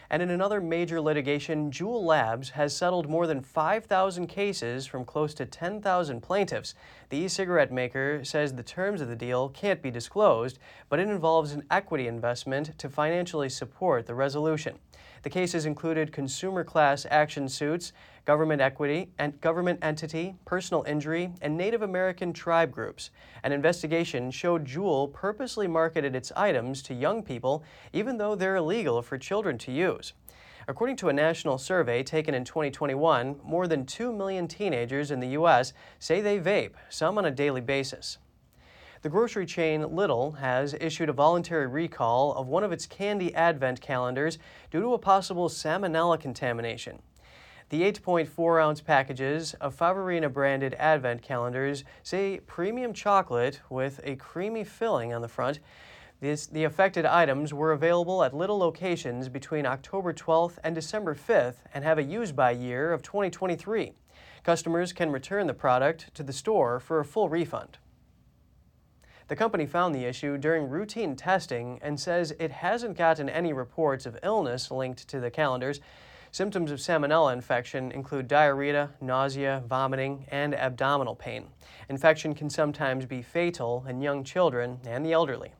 [0.09, 5.33] And in another major litigation, Juul Labs has settled more than 5,000 cases from close
[5.35, 6.75] to 10,000 plaintiffs.
[7.09, 11.07] The e cigarette maker says the terms of the deal can't be disclosed, but it
[11.07, 14.77] involves an equity investment to financially support the resolution.
[15.25, 17.93] The cases included consumer class action suits,
[18.25, 23.09] government equity, and government entity, personal injury, and Native American tribe groups.
[23.41, 29.01] An investigation showed Juul purposely marketed its items to young people, even though they're illegal
[29.01, 30.13] for children to use.
[30.67, 35.29] According to a national survey taken in 2021, more than 2 million teenagers in the
[35.29, 35.73] U.S.
[35.97, 38.19] say they vape, some on a daily basis.
[39.01, 43.81] The grocery chain Lidl has issued a voluntary recall of one of its candy advent
[43.81, 44.37] calendars
[44.71, 47.01] due to a possible salmonella contamination.
[47.69, 54.63] The 8.4 ounce packages of Favorina branded advent calendars say premium chocolate with a creamy
[54.63, 55.59] filling on the front.
[56.21, 61.55] This, the affected items were available at Lidl locations between October 12th and December 5th
[61.73, 63.93] and have a use by year of 2023.
[64.43, 67.79] Customers can return the product to the store for a full refund.
[69.27, 74.05] The company found the issue during routine testing and says it hasn't gotten any reports
[74.05, 75.79] of illness linked to the calendars.
[76.31, 81.47] Symptoms of salmonella infection include diarrhea, nausea, vomiting, and abdominal pain.
[81.89, 85.53] Infection can sometimes be fatal in young children and the elderly.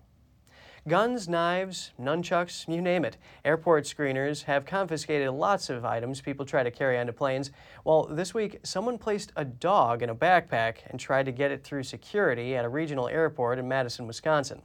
[0.87, 3.17] Guns, knives, nunchucks, you name it.
[3.43, 7.49] Airport screeners have confiscated lots of items people try to carry onto planes.
[7.83, 11.63] Well, this week, someone placed a dog in a backpack and tried to get it
[11.63, 14.61] through security at a regional airport in Madison, Wisconsin.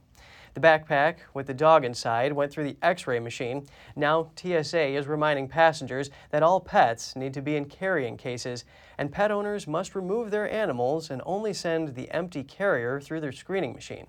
[0.53, 3.65] The backpack with the dog inside went through the x ray machine.
[3.95, 8.63] Now, TSA is reminding passengers that all pets need to be in carrying cases,
[8.99, 13.31] and pet owners must remove their animals and only send the empty carrier through their
[13.31, 14.05] screening machine.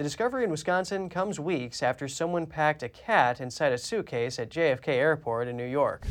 [0.00, 4.48] The discovery in Wisconsin comes weeks after someone packed a cat inside a suitcase at
[4.48, 6.06] JFK Airport in New York.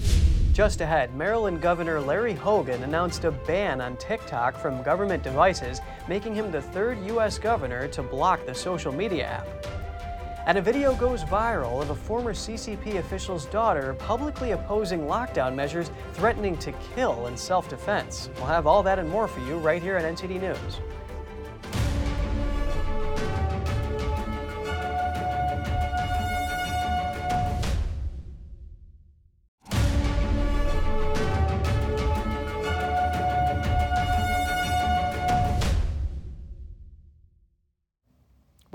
[0.54, 6.36] Just ahead, Maryland Governor Larry Hogan announced a ban on TikTok from government devices, making
[6.36, 7.40] him the third U.S.
[7.40, 9.48] governor to block the social media app.
[10.46, 15.90] And a video goes viral of a former CCP official's daughter publicly opposing lockdown measures,
[16.14, 18.30] threatening to kill in self defense.
[18.36, 20.80] We'll have all that and more for you right here on NTD News.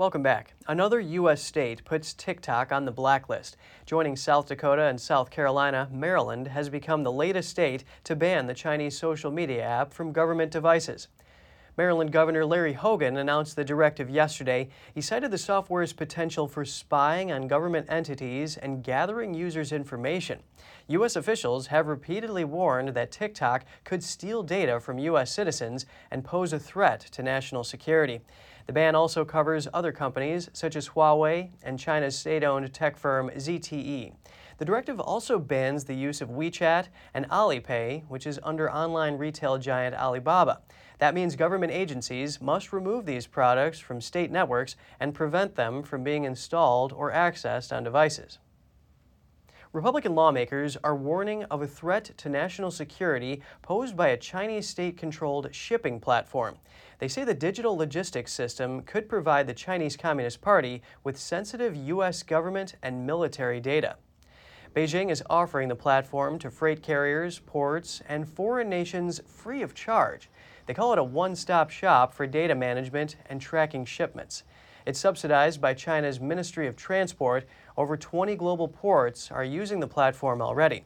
[0.05, 0.53] Welcome back.
[0.67, 1.41] Another U.S.
[1.41, 3.57] state puts TikTok on the blacklist.
[3.87, 8.53] Joining South Dakota and South Carolina, Maryland has become the latest state to ban the
[8.53, 11.07] Chinese social media app from government devices.
[11.75, 14.69] Maryland Governor Larry Hogan announced the directive yesterday.
[14.93, 20.39] He cited the software's potential for spying on government entities and gathering users' information.
[20.87, 21.15] U.S.
[21.15, 25.33] officials have repeatedly warned that TikTok could steal data from U.S.
[25.33, 28.21] citizens and pose a threat to national security.
[28.67, 33.29] The ban also covers other companies such as Huawei and China's state owned tech firm
[33.29, 34.13] ZTE.
[34.57, 39.57] The directive also bans the use of WeChat and Alipay, which is under online retail
[39.57, 40.61] giant Alibaba.
[40.97, 46.03] That means government agencies must remove these products from state networks and prevent them from
[46.03, 48.39] being installed or accessed on devices.
[49.73, 54.95] Republican lawmakers are warning of a threat to national security posed by a Chinese state
[54.95, 56.57] controlled shipping platform.
[56.99, 62.23] They say the digital logistics system could provide the Chinese Communist Party with sensitive U.S.
[62.23, 63.97] government and military data.
[64.75, 70.29] Beijing is offering the platform to freight carriers, ports, and foreign nations free of charge.
[70.65, 74.43] They call it a one stop shop for data management and tracking shipments.
[74.85, 77.45] It's subsidized by China's Ministry of Transport.
[77.77, 80.83] Over 20 global ports are using the platform already.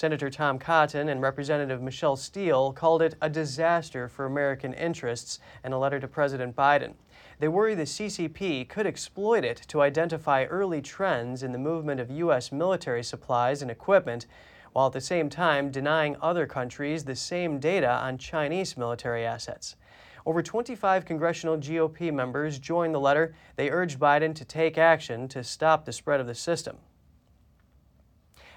[0.00, 5.74] Senator Tom Cotton and Representative Michelle Steel called it a disaster for American interests in
[5.74, 6.94] a letter to President Biden.
[7.38, 12.10] They worry the CCP could exploit it to identify early trends in the movement of
[12.10, 12.50] U.S.
[12.50, 14.26] military supplies and equipment,
[14.72, 19.76] while at the same time denying other countries the same data on Chinese military assets.
[20.24, 23.34] Over 25 congressional GOP members joined the letter.
[23.56, 26.78] They urged Biden to take action to stop the spread of the system.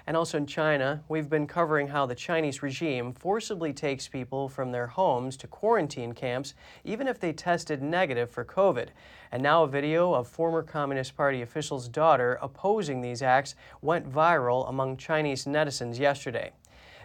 [0.06, 4.70] And also in China, we've been covering how the Chinese regime forcibly takes people from
[4.70, 6.52] their homes to quarantine camps,
[6.84, 8.88] even if they tested negative for COVID.
[9.32, 14.68] And now a video of former Communist Party official's daughter opposing these acts went viral
[14.68, 16.52] among Chinese netizens yesterday.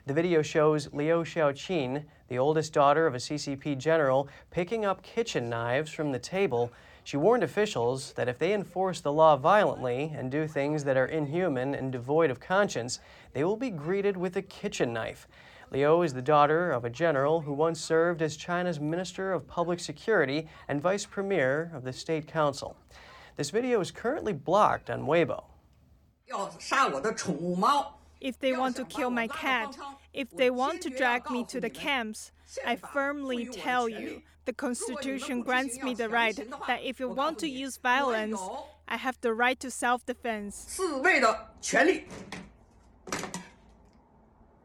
[0.05, 5.49] The video shows Liu Xiaoqin, the oldest daughter of a CCP general, picking up kitchen
[5.49, 6.71] knives from the table
[7.09, 11.07] she warned officials that if they enforce the law violently and do things that are
[11.07, 12.99] inhuman and devoid of conscience,
[13.33, 15.27] they will be greeted with a kitchen knife.
[15.71, 19.79] Liu is the daughter of a general who once served as China's Minister of Public
[19.79, 22.77] Security and Vice Premier of the State Council.
[23.37, 25.45] This video is currently blocked on Weibo.
[28.21, 29.75] If they want to kill my cat,
[30.13, 32.31] if they want to drag me to the camps,
[32.63, 37.48] I firmly tell you, the Constitution grants me the right that if you want to
[37.48, 38.40] use violence,
[38.86, 40.78] I have the right to self defense.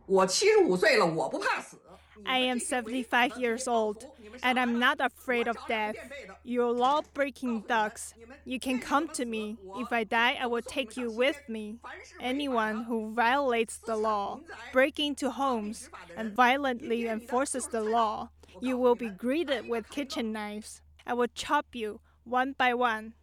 [0.06, 1.78] 我七十五岁了，我不怕死。
[2.26, 4.06] I am 75 years old,
[4.42, 5.96] and I'm not afraid of death.
[6.44, 8.14] You're law breaking thugs.
[8.44, 9.58] You can come to me.
[9.78, 11.78] If I die, I will take you with me.
[12.20, 14.42] Anyone who violates the law,
[14.74, 20.83] breaks into homes, and violently enforces the law, you will be greeted with kitchen knives.
[21.07, 23.15] I will chop you one by one.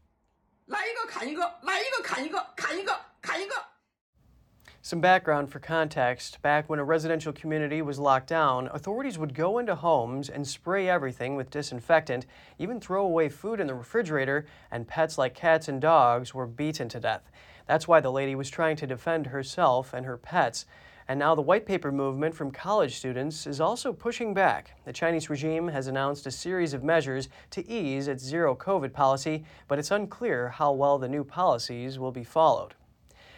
[4.84, 6.42] Some background for context.
[6.42, 10.90] Back when a residential community was locked down, authorities would go into homes and spray
[10.90, 12.26] everything with disinfectant,
[12.58, 16.90] even throw away food in the refrigerator, and pets like cats and dogs were beaten
[16.90, 17.30] to death.
[17.68, 20.66] That's why the lady was trying to defend herself and her pets.
[21.12, 24.78] And now the white paper movement from college students is also pushing back.
[24.86, 29.44] The Chinese regime has announced a series of measures to ease its zero COVID policy,
[29.68, 32.76] but it's unclear how well the new policies will be followed.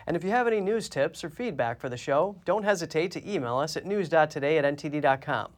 [0.06, 3.28] And if you have any news tips or feedback for the show, don't hesitate to
[3.28, 5.52] email us at news.today at ntd.com.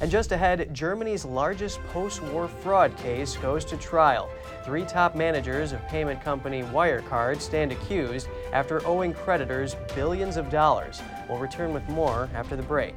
[0.00, 4.28] And just ahead, Germany's largest post war fraud case goes to trial.
[4.64, 11.00] Three top managers of payment company Wirecard stand accused after owing creditors billions of dollars.
[11.28, 12.94] We'll return with more after the break.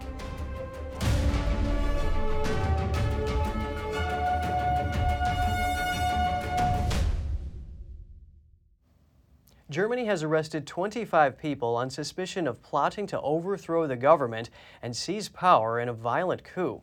[9.77, 14.49] Germany has arrested 25 people on suspicion of plotting to overthrow the government
[14.81, 16.81] and seize power in a violent coup.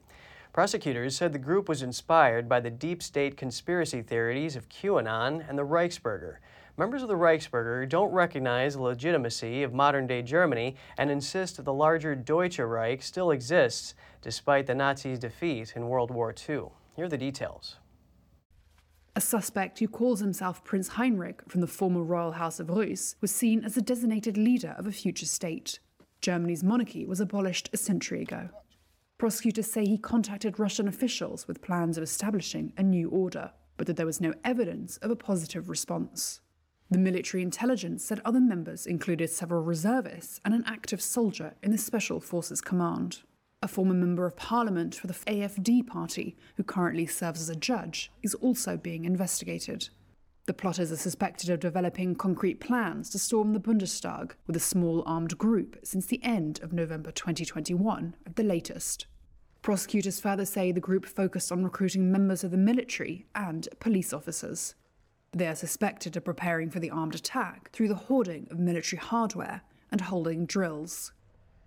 [0.53, 5.59] Prosecutors said the group was inspired by the deep state conspiracy theories of QAnon and
[5.59, 6.37] the Reichsbürger.
[6.77, 11.73] Members of the Reichsbürger don't recognize the legitimacy of modern day Germany and insist the
[11.73, 16.67] larger Deutsche Reich still exists despite the Nazis' defeat in World War II.
[16.95, 17.79] Here are the details.
[19.16, 23.31] A suspect who calls himself Prince Heinrich from the former royal house of Reuss was
[23.31, 25.79] seen as the designated leader of a future state.
[26.20, 28.48] Germany's monarchy was abolished a century ago.
[29.16, 33.96] Prosecutors say he contacted Russian officials with plans of establishing a new order, but that
[33.96, 36.40] there was no evidence of a positive response.
[36.90, 41.79] The military intelligence said other members included several reservists and an active soldier in the
[41.79, 43.22] Special Forces Command
[43.64, 48.12] a former member of parliament for the AFD party, who currently serves as a judge,
[48.22, 49.88] is also being investigated.
[50.44, 55.03] The plotters are suspected of developing concrete plans to storm the Bundestag with a small
[55.07, 59.07] armed group since the end of November 2021, at the latest.
[59.62, 64.74] Prosecutors further say the group focused on recruiting members of the military and police officers.
[65.33, 69.62] They are suspected of preparing for the armed attack through the hoarding of military hardware
[69.90, 71.12] and holding drills.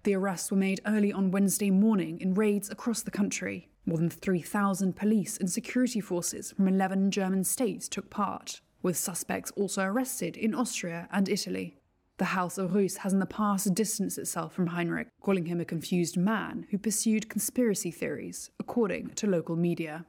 [0.07, 3.67] The arrests were made early on Wednesday morning in raids across the country.
[3.85, 9.51] More than 3,000 police and security forces from 11 German states took part, with suspects
[9.57, 11.75] also arrested in Austria and Italy.
[12.19, 15.65] The House of Reuss has in the past distanced itself from Heinrich, calling him a
[15.65, 20.05] confused man who pursued conspiracy theories, according to local media.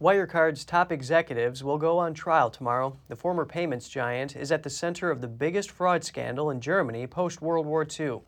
[0.00, 2.96] Wirecard's top executives will go on trial tomorrow.
[3.08, 7.08] The former payments giant is at the center of the biggest fraud scandal in Germany
[7.08, 8.20] post World War II.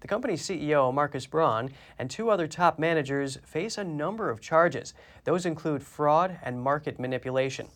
[0.00, 4.92] The company's CEO, Markus Braun, and two other top managers face a number of charges.
[5.24, 7.68] Those include fraud and market manipulation.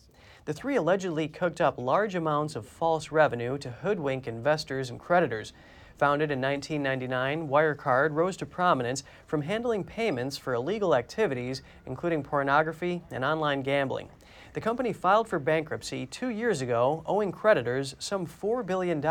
[0.45, 5.53] The three allegedly cooked up large amounts of false revenue to hoodwink investors and creditors.
[5.99, 13.03] Founded in 1999, Wirecard rose to prominence from handling payments for illegal activities, including pornography
[13.11, 14.07] and online gambling.
[14.53, 19.01] The company filed for bankruptcy two years ago, owing creditors some $4 billion.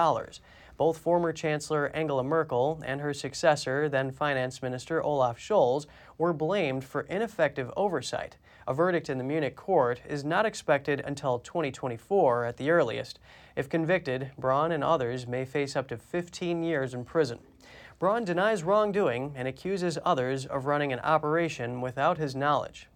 [0.78, 5.84] Both former Chancellor Angela Merkel and her successor, then Finance Minister Olaf Scholz,
[6.16, 8.38] were blamed for ineffective oversight.
[8.68, 13.18] A verdict in the Munich court is not expected until 2024 at the earliest.
[13.56, 17.38] If convicted, Braun and others may face up to 15 years in prison.
[17.98, 22.88] Braun denies wrongdoing and accuses others of running an operation without his knowledge.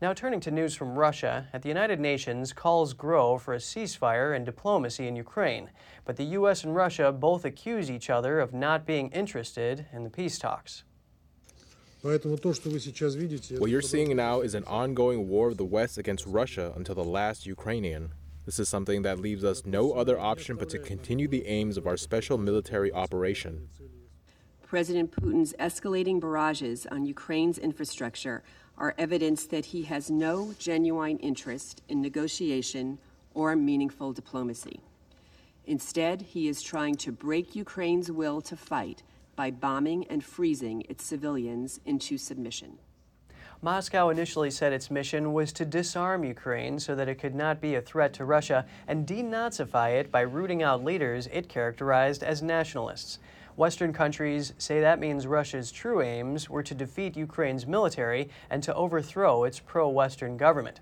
[0.00, 4.34] Now, turning to news from Russia, at the United Nations, calls grow for a ceasefire
[4.34, 5.68] and diplomacy in Ukraine.
[6.06, 6.64] But the U.S.
[6.64, 10.84] and Russia both accuse each other of not being interested in the peace talks.
[12.00, 17.02] What you're seeing now is an ongoing war of the West against Russia until the
[17.02, 18.12] last Ukrainian.
[18.46, 21.88] This is something that leaves us no other option but to continue the aims of
[21.88, 23.68] our special military operation.
[24.64, 28.44] President Putin's escalating barrages on Ukraine's infrastructure
[28.76, 32.98] are evidence that he has no genuine interest in negotiation
[33.34, 34.78] or meaningful diplomacy.
[35.66, 39.02] Instead, he is trying to break Ukraine's will to fight
[39.38, 42.76] by bombing and freezing its civilians into submission.
[43.62, 47.76] Moscow initially said its mission was to disarm Ukraine so that it could not be
[47.76, 53.20] a threat to Russia and denazify it by rooting out leaders it characterized as nationalists.
[53.54, 58.74] Western countries say that means Russia's true aims were to defeat Ukraine's military and to
[58.74, 60.80] overthrow its pro Western government.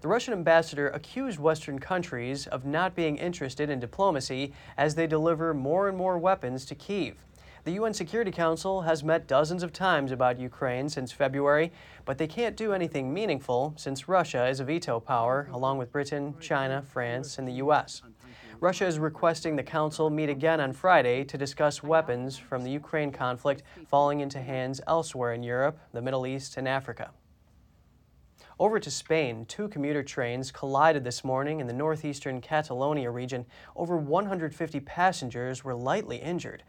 [0.00, 5.52] The Russian ambassador accused Western countries of not being interested in diplomacy as they deliver
[5.52, 7.25] more and more weapons to Kiev.
[7.66, 11.72] The UN Security Council has met dozens of times about Ukraine since February,
[12.04, 16.36] but they can't do anything meaningful since Russia is a veto power, along with Britain,
[16.38, 18.02] China, France, and the U.S.
[18.60, 23.10] Russia is requesting the Council meet again on Friday to discuss weapons from the Ukraine
[23.10, 27.10] conflict falling into hands elsewhere in Europe, the Middle East, and Africa.
[28.60, 33.44] Over to Spain, two commuter trains collided this morning in the northeastern Catalonia region.
[33.74, 36.62] Over 150 passengers were lightly injured.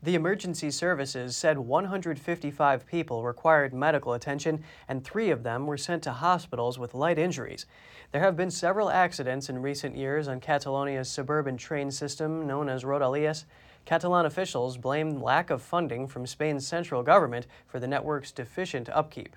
[0.00, 6.04] The emergency services said 155 people required medical attention and three of them were sent
[6.04, 7.66] to hospitals with light injuries.
[8.12, 12.84] There have been several accidents in recent years on Catalonia's suburban train system known as
[12.84, 13.44] Rodalies.
[13.86, 19.34] Catalan officials blame lack of funding from Spain's central government for the network's deficient upkeep.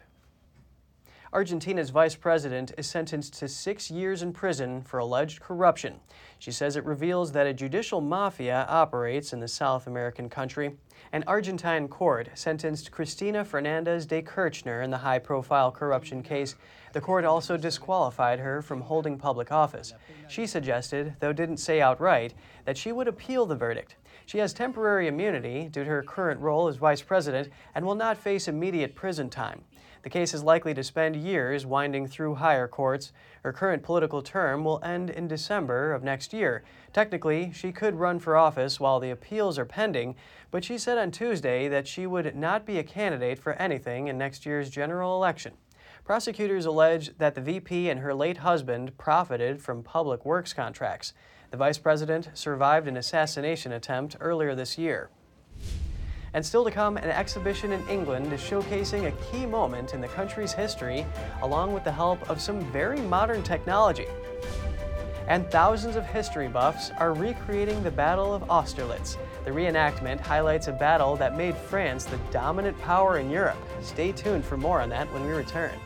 [1.34, 5.96] Argentina's vice president is sentenced to six years in prison for alleged corruption.
[6.40, 10.76] She says it reveals that a judicial mafia operates in the South American country.
[11.14, 16.56] An Argentine court sentenced Cristina Fernandez de Kirchner in the high profile corruption case.
[16.92, 19.94] The court also disqualified her from holding public office.
[20.28, 22.34] She suggested, though didn't say outright,
[22.66, 23.96] that she would appeal the verdict.
[24.26, 28.18] She has temporary immunity due to her current role as vice president and will not
[28.18, 29.64] face immediate prison time.
[30.04, 33.12] The case is likely to spend years winding through higher courts.
[33.43, 36.64] Her current political term will end in December of next year.
[36.91, 40.16] Technically, she could run for office while the appeals are pending,
[40.49, 44.18] but she said on Tuesday that she would not be a candidate for anything in
[44.18, 45.54] next year's general election.
[46.04, 51.14] Prosecutors allege that the VP and her late husband profited from public works contracts.
[51.52, 55.10] The vice president survived an assassination attempt earlier this year.
[56.34, 60.08] And still to come, an exhibition in England is showcasing a key moment in the
[60.08, 61.06] country's history,
[61.42, 64.08] along with the help of some very modern technology.
[65.28, 69.18] And thousands of history buffs are recreating the Battle of Austerlitz.
[69.46, 73.58] The reenactment highlights a battle that made France the dominant power in Europe.
[73.82, 75.78] Stay tuned for more on that when we return.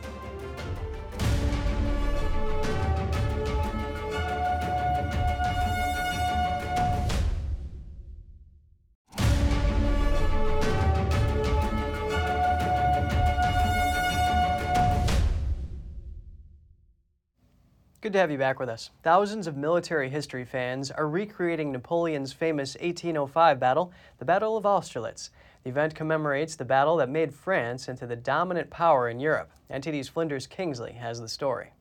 [18.02, 18.90] Good to have you back with us.
[19.02, 25.30] Thousands of military history fans are recreating Napoleon's famous 1805 battle, the Battle of Austerlitz.
[25.64, 29.50] The event commemorates the battle that made France into the dominant power in Europe.
[29.70, 31.72] NTD's Flinders Kingsley has the story.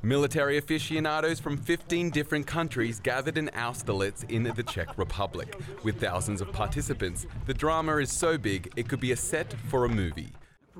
[0.00, 5.58] Military aficionados from 15 different countries gathered in Austerlitz in the Czech Republic.
[5.82, 9.86] With thousands of participants, the drama is so big it could be a set for
[9.86, 10.32] a movie.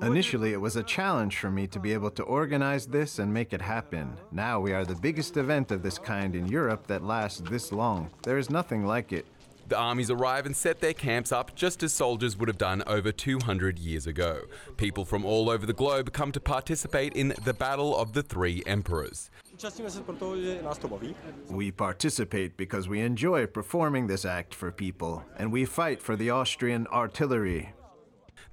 [0.03, 3.53] Initially, it was a challenge for me to be able to organize this and make
[3.53, 4.16] it happen.
[4.32, 8.11] Now we are the biggest event of this kind in Europe that lasts this long.
[8.22, 9.24] There is nothing like it.
[9.66, 13.12] The armies arrive and set their camps up just as soldiers would have done over
[13.12, 14.42] 200 years ago.
[14.76, 18.62] People from all over the globe come to participate in the Battle of the Three
[18.66, 19.30] Emperors.
[21.49, 26.28] We participate because we enjoy performing this act for people, and we fight for the
[26.28, 27.72] Austrian artillery.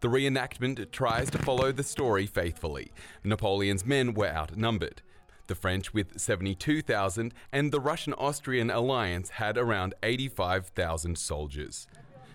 [0.02, 2.92] The reenactment tries to follow the story faithfully.
[3.24, 5.04] Napoleon's men were outnumbered.
[5.48, 11.88] the French with 72,000, and the Russian Austrian alliance had around 85,000 soldiers.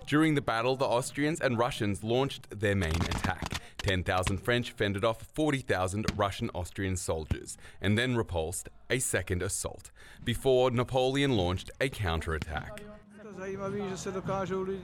[0.06, 3.54] During the battle, the Austrians and Russians launched their main attack.
[3.78, 9.90] 10,000 French fended off 40,000 Russian Austrian soldiers and then repulsed a second assault
[10.22, 12.82] before Napoleon launched a counterattack.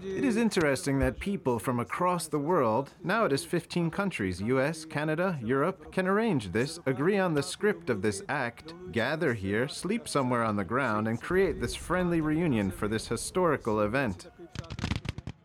[0.05, 4.85] It is interesting that people from across the world, now it is 15 countries US,
[4.85, 10.07] Canada, Europe, can arrange this, agree on the script of this act, gather here, sleep
[10.07, 14.29] somewhere on the ground, and create this friendly reunion for this historical event.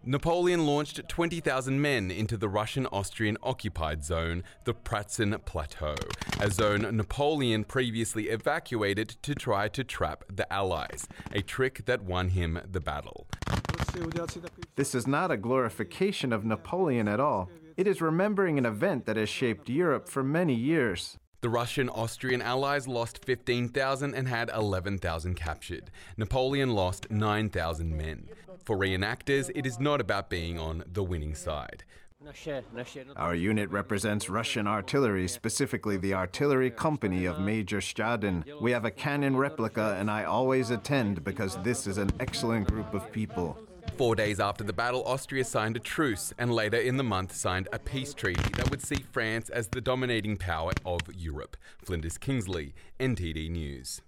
[0.10, 5.98] Napoleon launched 20,000 men into the Russian Austrian occupied zone, the Pratzen Plateau,
[6.40, 12.30] a zone Napoleon previously evacuated to try to trap the Allies, a trick that won
[12.30, 13.28] him the battle.
[14.78, 17.50] This is not a glorification of Napoleon at all.
[17.76, 21.18] It is remembering an event that has shaped Europe for many years.
[21.42, 25.92] The Russian Austrian allies lost 15,000 and had 11,000 captured.
[26.18, 28.28] Napoleon lost 9,000 men.
[28.68, 31.86] For reenactors, it is not about being on the winning side.
[33.16, 38.44] Our unit represents Russian artillery, specifically the artillery company of Major Stadin.
[38.60, 42.94] We have a cannon replica, and I always attend because this is an excellent group
[42.94, 43.58] of people.
[43.96, 47.70] Four days after the battle, Austria signed a truce and later in the month signed
[47.72, 51.56] a peace treaty that would see France as the dominating power of Europe.
[51.86, 54.02] Flinders Kingsley, NTD News.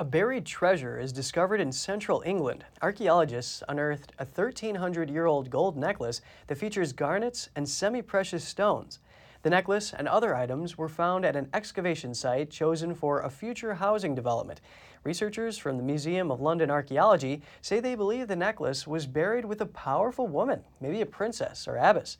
[0.00, 2.64] A buried treasure is discovered in central England.
[2.80, 9.00] Archaeologists unearthed a 1,300 year old gold necklace that features garnets and semi precious stones.
[9.42, 13.74] The necklace and other items were found at an excavation site chosen for a future
[13.74, 14.62] housing development.
[15.04, 19.60] Researchers from the Museum of London Archaeology say they believe the necklace was buried with
[19.60, 22.16] a powerful woman, maybe a princess or abbess.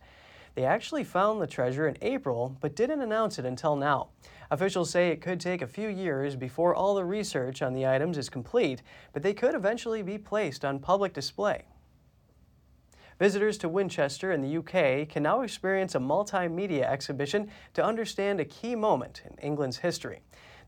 [0.54, 4.08] They actually found the treasure in April, but didn't announce it until now.
[4.52, 8.18] Officials say it could take a few years before all the research on the items
[8.18, 8.82] is complete,
[9.12, 11.64] but they could eventually be placed on public display.
[13.20, 18.44] Visitors to Winchester in the UK can now experience a multimedia exhibition to understand a
[18.44, 20.20] key moment in England's history.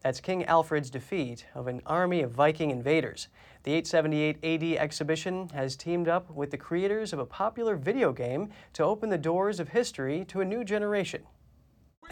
[0.03, 3.29] That's King Alfred's defeat of an army of Viking invaders.
[3.65, 8.51] The 878 AD exhibition has teamed up with the creators of a popular video game
[8.75, 11.23] to open the doors of history to a new generation.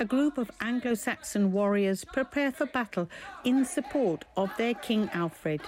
[0.01, 3.11] A group of Anglo Saxon warriors prepare for battle
[3.45, 5.61] in support of their King Alfred.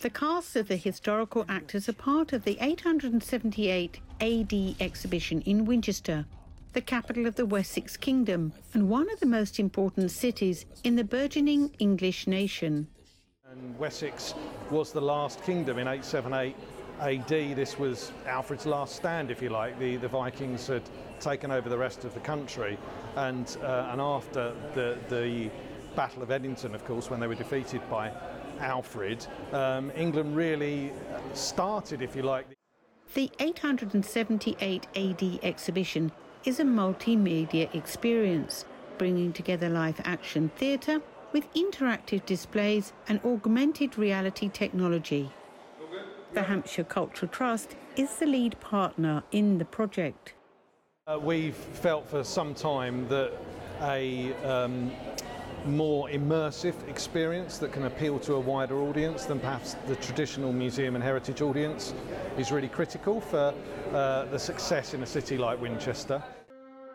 [0.00, 6.26] The cast of the historical actors are part of the 878 AD exhibition in Winchester,
[6.72, 11.04] the capital of the Wessex Kingdom and one of the most important cities in the
[11.04, 12.88] burgeoning English nation.
[13.48, 14.34] And Wessex
[14.68, 16.56] was the last kingdom in 878
[17.00, 17.28] AD.
[17.28, 19.78] This was Alfred's last stand, if you like.
[19.78, 20.82] The, the Vikings had
[21.20, 22.78] taken over the rest of the country,
[23.16, 25.50] and, uh, and after the, the
[25.94, 28.12] Battle of Edington, of course, when they were defeated by
[28.60, 30.92] Alfred, um, England really
[31.34, 32.46] started, if you like.
[33.14, 36.12] The 878 AD exhibition
[36.44, 38.64] is a multimedia experience,
[38.98, 41.00] bringing together live action theatre
[41.32, 45.30] with interactive displays and augmented reality technology.
[46.36, 50.34] The Hampshire Cultural Trust is the lead partner in the project.
[51.06, 53.32] Uh, we've felt for some time that
[53.80, 54.92] a um,
[55.64, 60.94] more immersive experience that can appeal to a wider audience than perhaps the traditional museum
[60.94, 61.94] and heritage audience
[62.36, 63.54] is really critical for
[63.94, 66.22] uh, the success in a city like Winchester.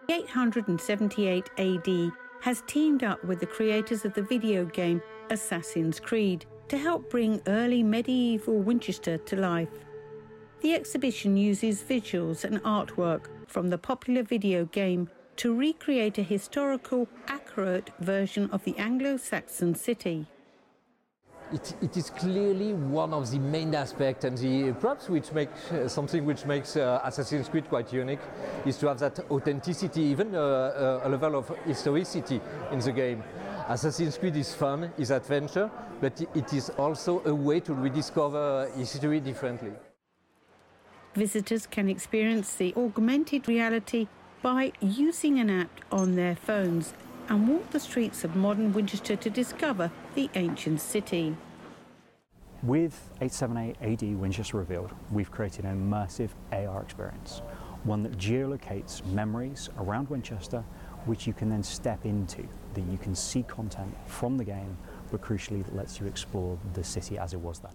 [0.07, 2.11] 878 AD
[2.41, 7.41] has teamed up with the creators of the video game Assassin's Creed to help bring
[7.47, 9.83] early medieval Winchester to life.
[10.61, 17.09] The exhibition uses visuals and artwork from the popular video game to recreate a historical,
[17.27, 20.27] accurate version of the Anglo Saxon city.
[21.51, 25.89] It, it is clearly one of the main aspects and the perhaps which makes uh,
[25.89, 28.21] something which makes uh, Assassin's Creed quite unique
[28.65, 32.39] is to have that authenticity, even uh, uh a level of historicity
[32.71, 33.21] in the game.
[33.71, 39.21] Assassin's Creed is fun, is adventure, but it is also a way to rediscover history
[39.21, 39.71] differently.
[41.15, 44.09] Visitors can experience the augmented reality
[44.41, 46.93] by using an app on their phones
[47.29, 51.37] and walk the streets of modern Winchester to discover the ancient city.
[52.63, 57.41] With 878 AD Winchester Revealed, we've created an immersive AR experience,
[57.85, 60.65] one that geolocates memories around Winchester,
[61.05, 64.77] which you can then step into, that you can see content from the game,
[65.11, 67.71] but crucially that lets you explore the city as it was then.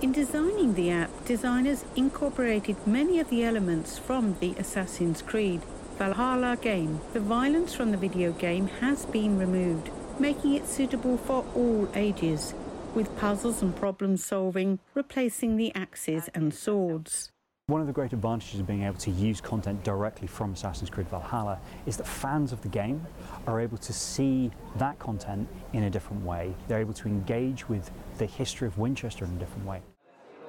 [0.00, 5.62] In designing the app, designers incorporated many of the elements from the Assassin's Creed
[5.98, 7.00] Valhalla game.
[7.12, 12.54] The violence from the video game has been removed, making it suitable for all ages,
[12.94, 17.32] with puzzles and problem solving replacing the axes and swords.
[17.68, 21.06] One of the great advantages of being able to use content directly from Assassin's Creed
[21.10, 23.06] Valhalla is that fans of the game
[23.46, 26.54] are able to see that content in a different way.
[26.66, 29.82] They're able to engage with the history of Winchester in a different way.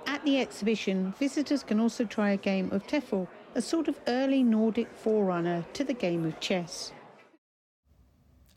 [0.07, 4.41] At the exhibition, visitors can also try a game of Tefl, a sort of early
[4.41, 6.93] Nordic forerunner to the game of chess.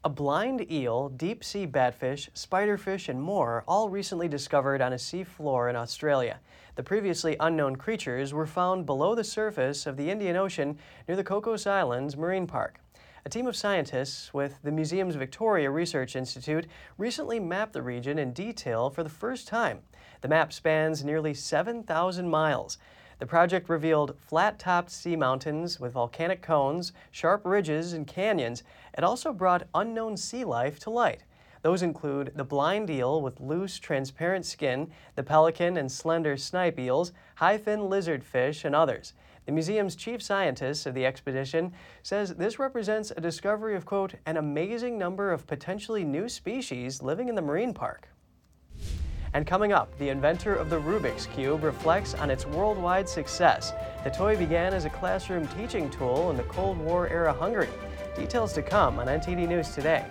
[0.05, 5.25] A blind eel, deep sea batfish, spiderfish, and more all recently discovered on a sea
[5.25, 6.39] floor in Australia.
[6.75, 11.25] The previously unknown creatures were found below the surface of the Indian Ocean near the
[11.25, 12.81] Cocos Islands Marine Park.
[13.27, 16.67] A team of scientists with the museum's Victoria Research Institute
[16.97, 19.81] recently mapped the region in detail for the first time.
[20.23, 22.79] The map spans nearly 7,000 miles.
[23.19, 28.63] The project revealed flat topped sea mountains with volcanic cones, sharp ridges, and canyons.
[28.97, 31.23] It also brought unknown sea life to light.
[31.63, 37.13] Those include the blind eel with loose, transparent skin, the pelican and slender snipe eels,
[37.37, 39.15] high fin lizardfish, and others.
[39.47, 44.37] The museum's chief scientist of the expedition says this represents a discovery of, quote, an
[44.37, 48.09] amazing number of potentially new species living in the marine park.
[49.35, 53.73] And coming up, the inventor of the Rubik's Cube reflects on its worldwide success.
[54.05, 57.71] The toy began as a classroom teaching tool in the Cold War era Hungary.
[58.15, 60.05] Details to come on NTD News today.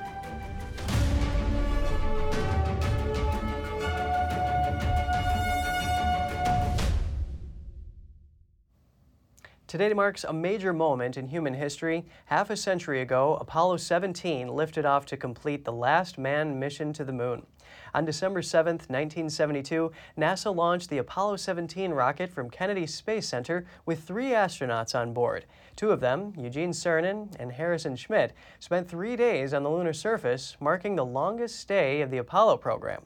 [9.71, 12.03] Today marks a major moment in human history.
[12.25, 17.05] Half a century ago, Apollo 17 lifted off to complete the last manned mission to
[17.05, 17.45] the moon.
[17.93, 24.03] On December 7, 1972, NASA launched the Apollo 17 rocket from Kennedy Space Center with
[24.03, 25.45] three astronauts on board.
[25.77, 30.57] Two of them, Eugene Cernan and Harrison Schmitt, spent three days on the lunar surface,
[30.59, 33.03] marking the longest stay of the Apollo program.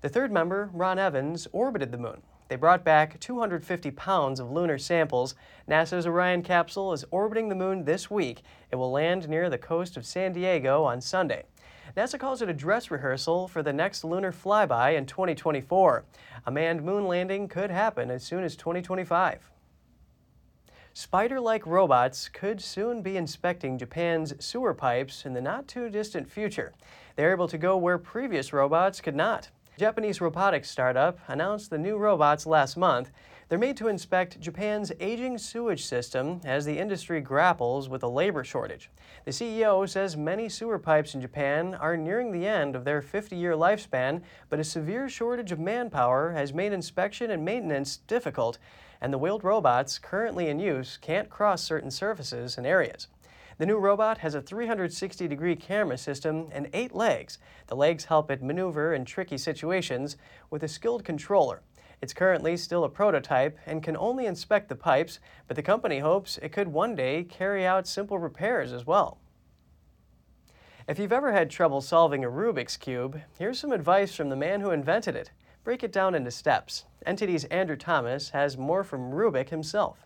[0.00, 2.22] The third member, Ron Evans, orbited the moon.
[2.52, 5.34] They brought back 250 pounds of lunar samples.
[5.66, 8.42] NASA's Orion capsule is orbiting the moon this week.
[8.70, 11.44] It will land near the coast of San Diego on Sunday.
[11.96, 16.04] NASA calls it a dress rehearsal for the next lunar flyby in 2024.
[16.44, 19.50] A manned moon landing could happen as soon as 2025.
[20.92, 26.30] Spider like robots could soon be inspecting Japan's sewer pipes in the not too distant
[26.30, 26.74] future.
[27.16, 29.48] They're able to go where previous robots could not.
[29.78, 33.10] Japanese robotics startup announced the new robots last month.
[33.48, 38.44] They're made to inspect Japan's aging sewage system as the industry grapples with a labor
[38.44, 38.90] shortage.
[39.24, 43.34] The CEO says many sewer pipes in Japan are nearing the end of their 50
[43.34, 44.20] year lifespan,
[44.50, 48.58] but a severe shortage of manpower has made inspection and maintenance difficult,
[49.00, 53.08] and the wheeled robots currently in use can't cross certain surfaces and areas.
[53.58, 57.38] The new robot has a 360 degree camera system and eight legs.
[57.66, 60.16] The legs help it maneuver in tricky situations
[60.50, 61.62] with a skilled controller.
[62.00, 66.38] It's currently still a prototype and can only inspect the pipes, but the company hopes
[66.38, 69.18] it could one day carry out simple repairs as well.
[70.88, 74.60] If you've ever had trouble solving a Rubik's Cube, here's some advice from the man
[74.60, 75.30] who invented it.
[75.62, 76.86] Break it down into steps.
[77.06, 80.04] NTD's Andrew Thomas has more from Rubik himself.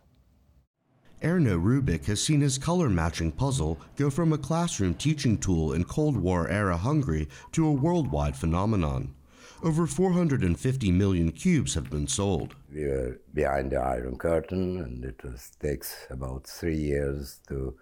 [1.22, 5.84] Erno Rubik has seen his color matching puzzle go from a classroom teaching tool in
[5.84, 9.14] Cold War era Hungary to a worldwide phenomenon.
[9.62, 12.54] Over 450 million cubes have been sold.
[12.70, 17.74] We were behind the Iron Curtain, and it was, takes about three years to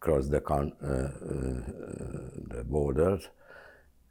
[0.00, 3.28] cross the, con, uh, uh, the borders.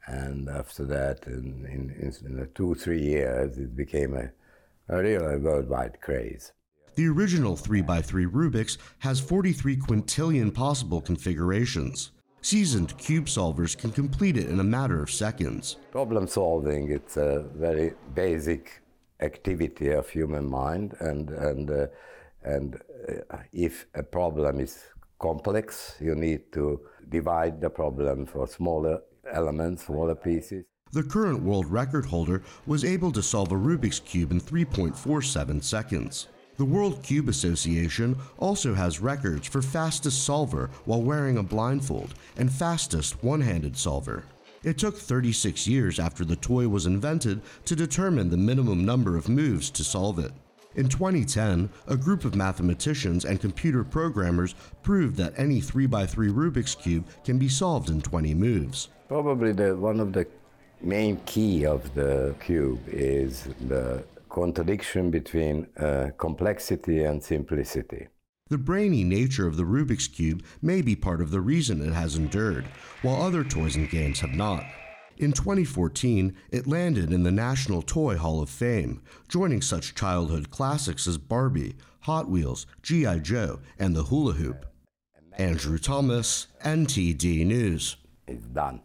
[0.06, 4.30] And after that, in, in, in two, three years, it became a,
[4.88, 6.52] a real worldwide craze.
[6.94, 12.10] The original 3x3 Rubik's has 43 quintillion possible configurations.
[12.42, 15.76] Seasoned cube solvers can complete it in a matter of seconds.
[15.90, 18.82] Problem solving, it's a very basic
[19.20, 21.86] activity of human mind and, and, uh,
[22.44, 22.78] and
[23.30, 24.84] uh, if a problem is
[25.18, 26.78] complex, you need to
[27.08, 29.00] divide the problem for smaller
[29.32, 30.64] elements, smaller pieces.
[30.92, 36.28] The current world record holder was able to solve a Rubik's Cube in 3.47 seconds.
[36.62, 42.52] The World Cube Association also has records for fastest solver while wearing a blindfold and
[42.52, 44.22] fastest one handed solver.
[44.62, 49.28] It took 36 years after the toy was invented to determine the minimum number of
[49.28, 50.30] moves to solve it.
[50.76, 54.54] In 2010, a group of mathematicians and computer programmers
[54.84, 58.88] proved that any 3x3 Rubik's Cube can be solved in 20 moves.
[59.08, 60.28] Probably the, one of the
[60.80, 68.08] main key of the cube is the contradiction between uh, complexity and simplicity.
[68.48, 72.16] The brainy nature of the Rubik's Cube may be part of the reason it has
[72.16, 72.66] endured,
[73.02, 74.64] while other toys and games have not.
[75.18, 81.06] In 2014, it landed in the National Toy Hall of Fame, joining such childhood classics
[81.06, 83.18] as Barbie, Hot Wheels, G.I.
[83.20, 84.66] Joe, and the hula hoop.
[85.38, 87.96] Andrew Thomas, NTD News.
[88.26, 88.80] It's done.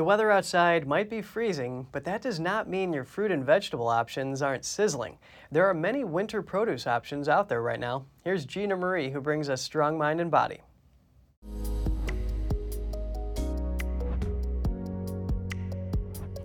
[0.00, 3.88] The weather outside might be freezing, but that does not mean your fruit and vegetable
[3.88, 5.18] options aren't sizzling.
[5.52, 8.06] There are many winter produce options out there right now.
[8.24, 10.62] Here's Gina Marie, who brings us Strong Mind and Body.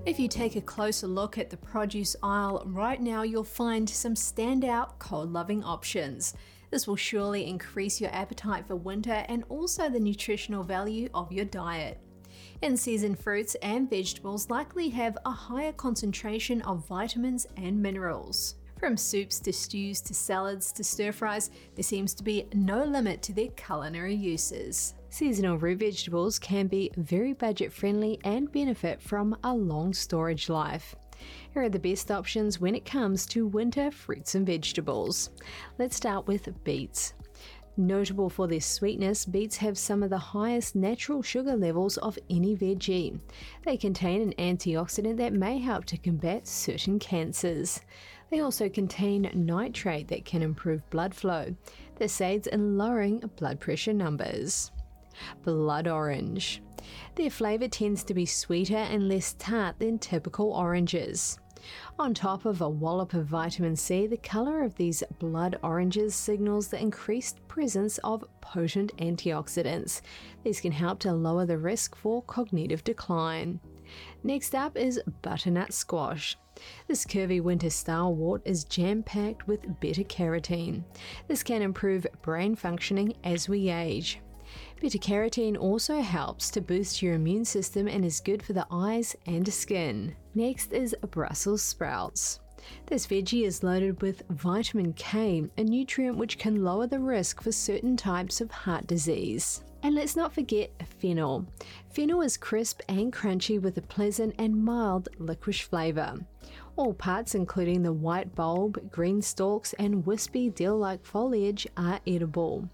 [0.05, 4.15] If you take a closer look at the produce aisle right now, you'll find some
[4.15, 6.33] standout cold loving options.
[6.71, 11.45] This will surely increase your appetite for winter and also the nutritional value of your
[11.45, 12.01] diet.
[12.61, 18.55] In season fruits and vegetables likely have a higher concentration of vitamins and minerals.
[18.79, 23.21] From soups to stews to salads to stir fries, there seems to be no limit
[23.23, 24.93] to their culinary uses.
[25.09, 30.95] Seasonal root vegetables can be very budget friendly and benefit from a long storage life.
[31.53, 35.29] Here are the best options when it comes to winter fruits and vegetables.
[35.77, 37.13] Let's start with beets.
[37.77, 42.55] Notable for their sweetness, beets have some of the highest natural sugar levels of any
[42.55, 43.19] veggie.
[43.65, 47.81] They contain an antioxidant that may help to combat certain cancers.
[48.31, 51.53] They also contain nitrate that can improve blood flow.
[51.97, 54.71] This aids in lowering blood pressure numbers.
[55.43, 56.61] Blood orange.
[57.15, 61.39] Their flavour tends to be sweeter and less tart than typical oranges.
[61.97, 66.67] On top of a wallop of vitamin C, the colour of these blood oranges signals
[66.67, 70.01] the increased presence of potent antioxidants.
[70.43, 73.59] These can help to lower the risk for cognitive decline.
[74.23, 76.37] Next up is butternut squash.
[76.87, 80.83] This curvy winter stalwart is jam packed with beta carotene.
[81.27, 84.19] This can improve brain functioning as we age.
[84.81, 89.15] Beta carotene also helps to boost your immune system and is good for the eyes
[89.25, 90.13] and skin.
[90.35, 92.39] Next is Brussels sprouts.
[92.87, 97.51] This veggie is loaded with vitamin K, a nutrient which can lower the risk for
[97.51, 99.63] certain types of heart disease.
[99.81, 101.45] And let's not forget fennel.
[101.91, 106.19] Fennel is crisp and crunchy with a pleasant and mild licorice flavour.
[106.75, 112.67] All parts, including the white bulb, green stalks, and wispy dill like foliage, are edible.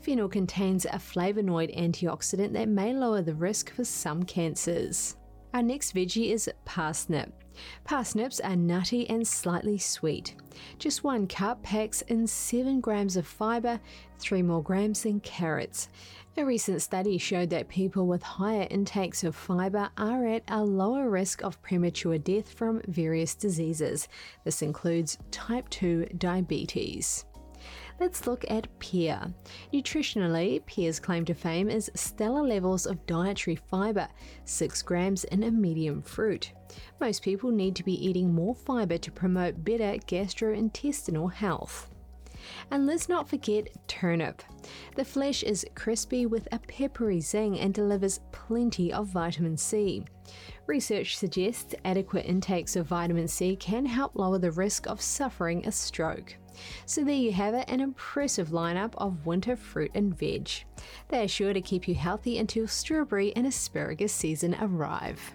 [0.00, 5.16] Fennel contains a flavonoid antioxidant that may lower the risk for some cancers.
[5.52, 7.32] Our next veggie is parsnip.
[7.84, 10.36] Parsnips are nutty and slightly sweet.
[10.78, 13.80] Just one cup packs in 7 grams of fibre,
[14.18, 15.88] 3 more grams than carrots.
[16.36, 21.10] A recent study showed that people with higher intakes of fibre are at a lower
[21.10, 24.08] risk of premature death from various diseases.
[24.44, 27.26] This includes type 2 diabetes.
[28.00, 29.30] Let's look at pear.
[29.74, 34.08] Nutritionally, pear's claim to fame is stellar levels of dietary fibre,
[34.46, 36.52] 6 grams in a medium fruit.
[36.98, 41.90] Most people need to be eating more fibre to promote better gastrointestinal health.
[42.70, 44.42] And let's not forget turnip.
[44.96, 50.06] The flesh is crispy with a peppery zing and delivers plenty of vitamin C.
[50.66, 55.72] Research suggests adequate intakes of vitamin C can help lower the risk of suffering a
[55.72, 56.36] stroke.
[56.86, 60.50] So there you have it, an impressive lineup of winter fruit and veg.
[61.08, 65.34] They are sure to keep you healthy until strawberry and asparagus season arrive.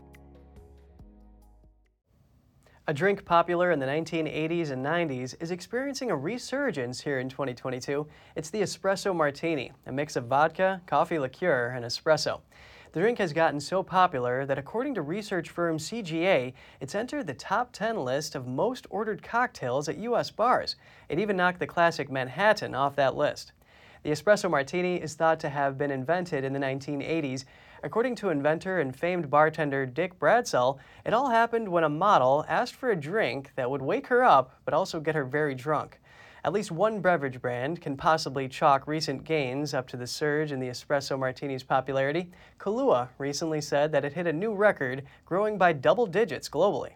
[2.87, 8.05] A drink popular in the 1980s and 90s is experiencing a resurgence here in 2022.
[8.35, 12.41] It's the espresso martini, a mix of vodka, coffee liqueur, and espresso.
[12.95, 17.33] The drink has gotten so popular that according to research firm CGA, it's entered the
[17.33, 20.31] top 10 list of most ordered cocktails at U.S.
[20.31, 20.77] bars.
[21.09, 23.51] It even knocked the classic Manhattan off that list.
[24.03, 27.43] The espresso martini is thought to have been invented in the 1980s.
[27.83, 32.75] According to inventor and famed bartender Dick Bradsell, it all happened when a model asked
[32.75, 35.99] for a drink that would wake her up but also get her very drunk.
[36.45, 40.59] At least one beverage brand can possibly chalk recent gains up to the surge in
[40.59, 42.29] the espresso martini's popularity.
[42.59, 46.91] Kahlua recently said that it hit a new record, growing by double digits globally.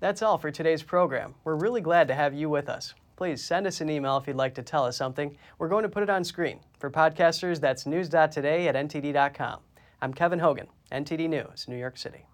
[0.00, 1.36] That's all for today's program.
[1.44, 2.92] We're really glad to have you with us.
[3.14, 5.36] Please send us an email if you'd like to tell us something.
[5.58, 6.58] We're going to put it on screen.
[6.80, 9.60] For podcasters, that's news.today at ntd.com.
[10.00, 12.26] I'm Kevin Hogan, NTD News, New York City.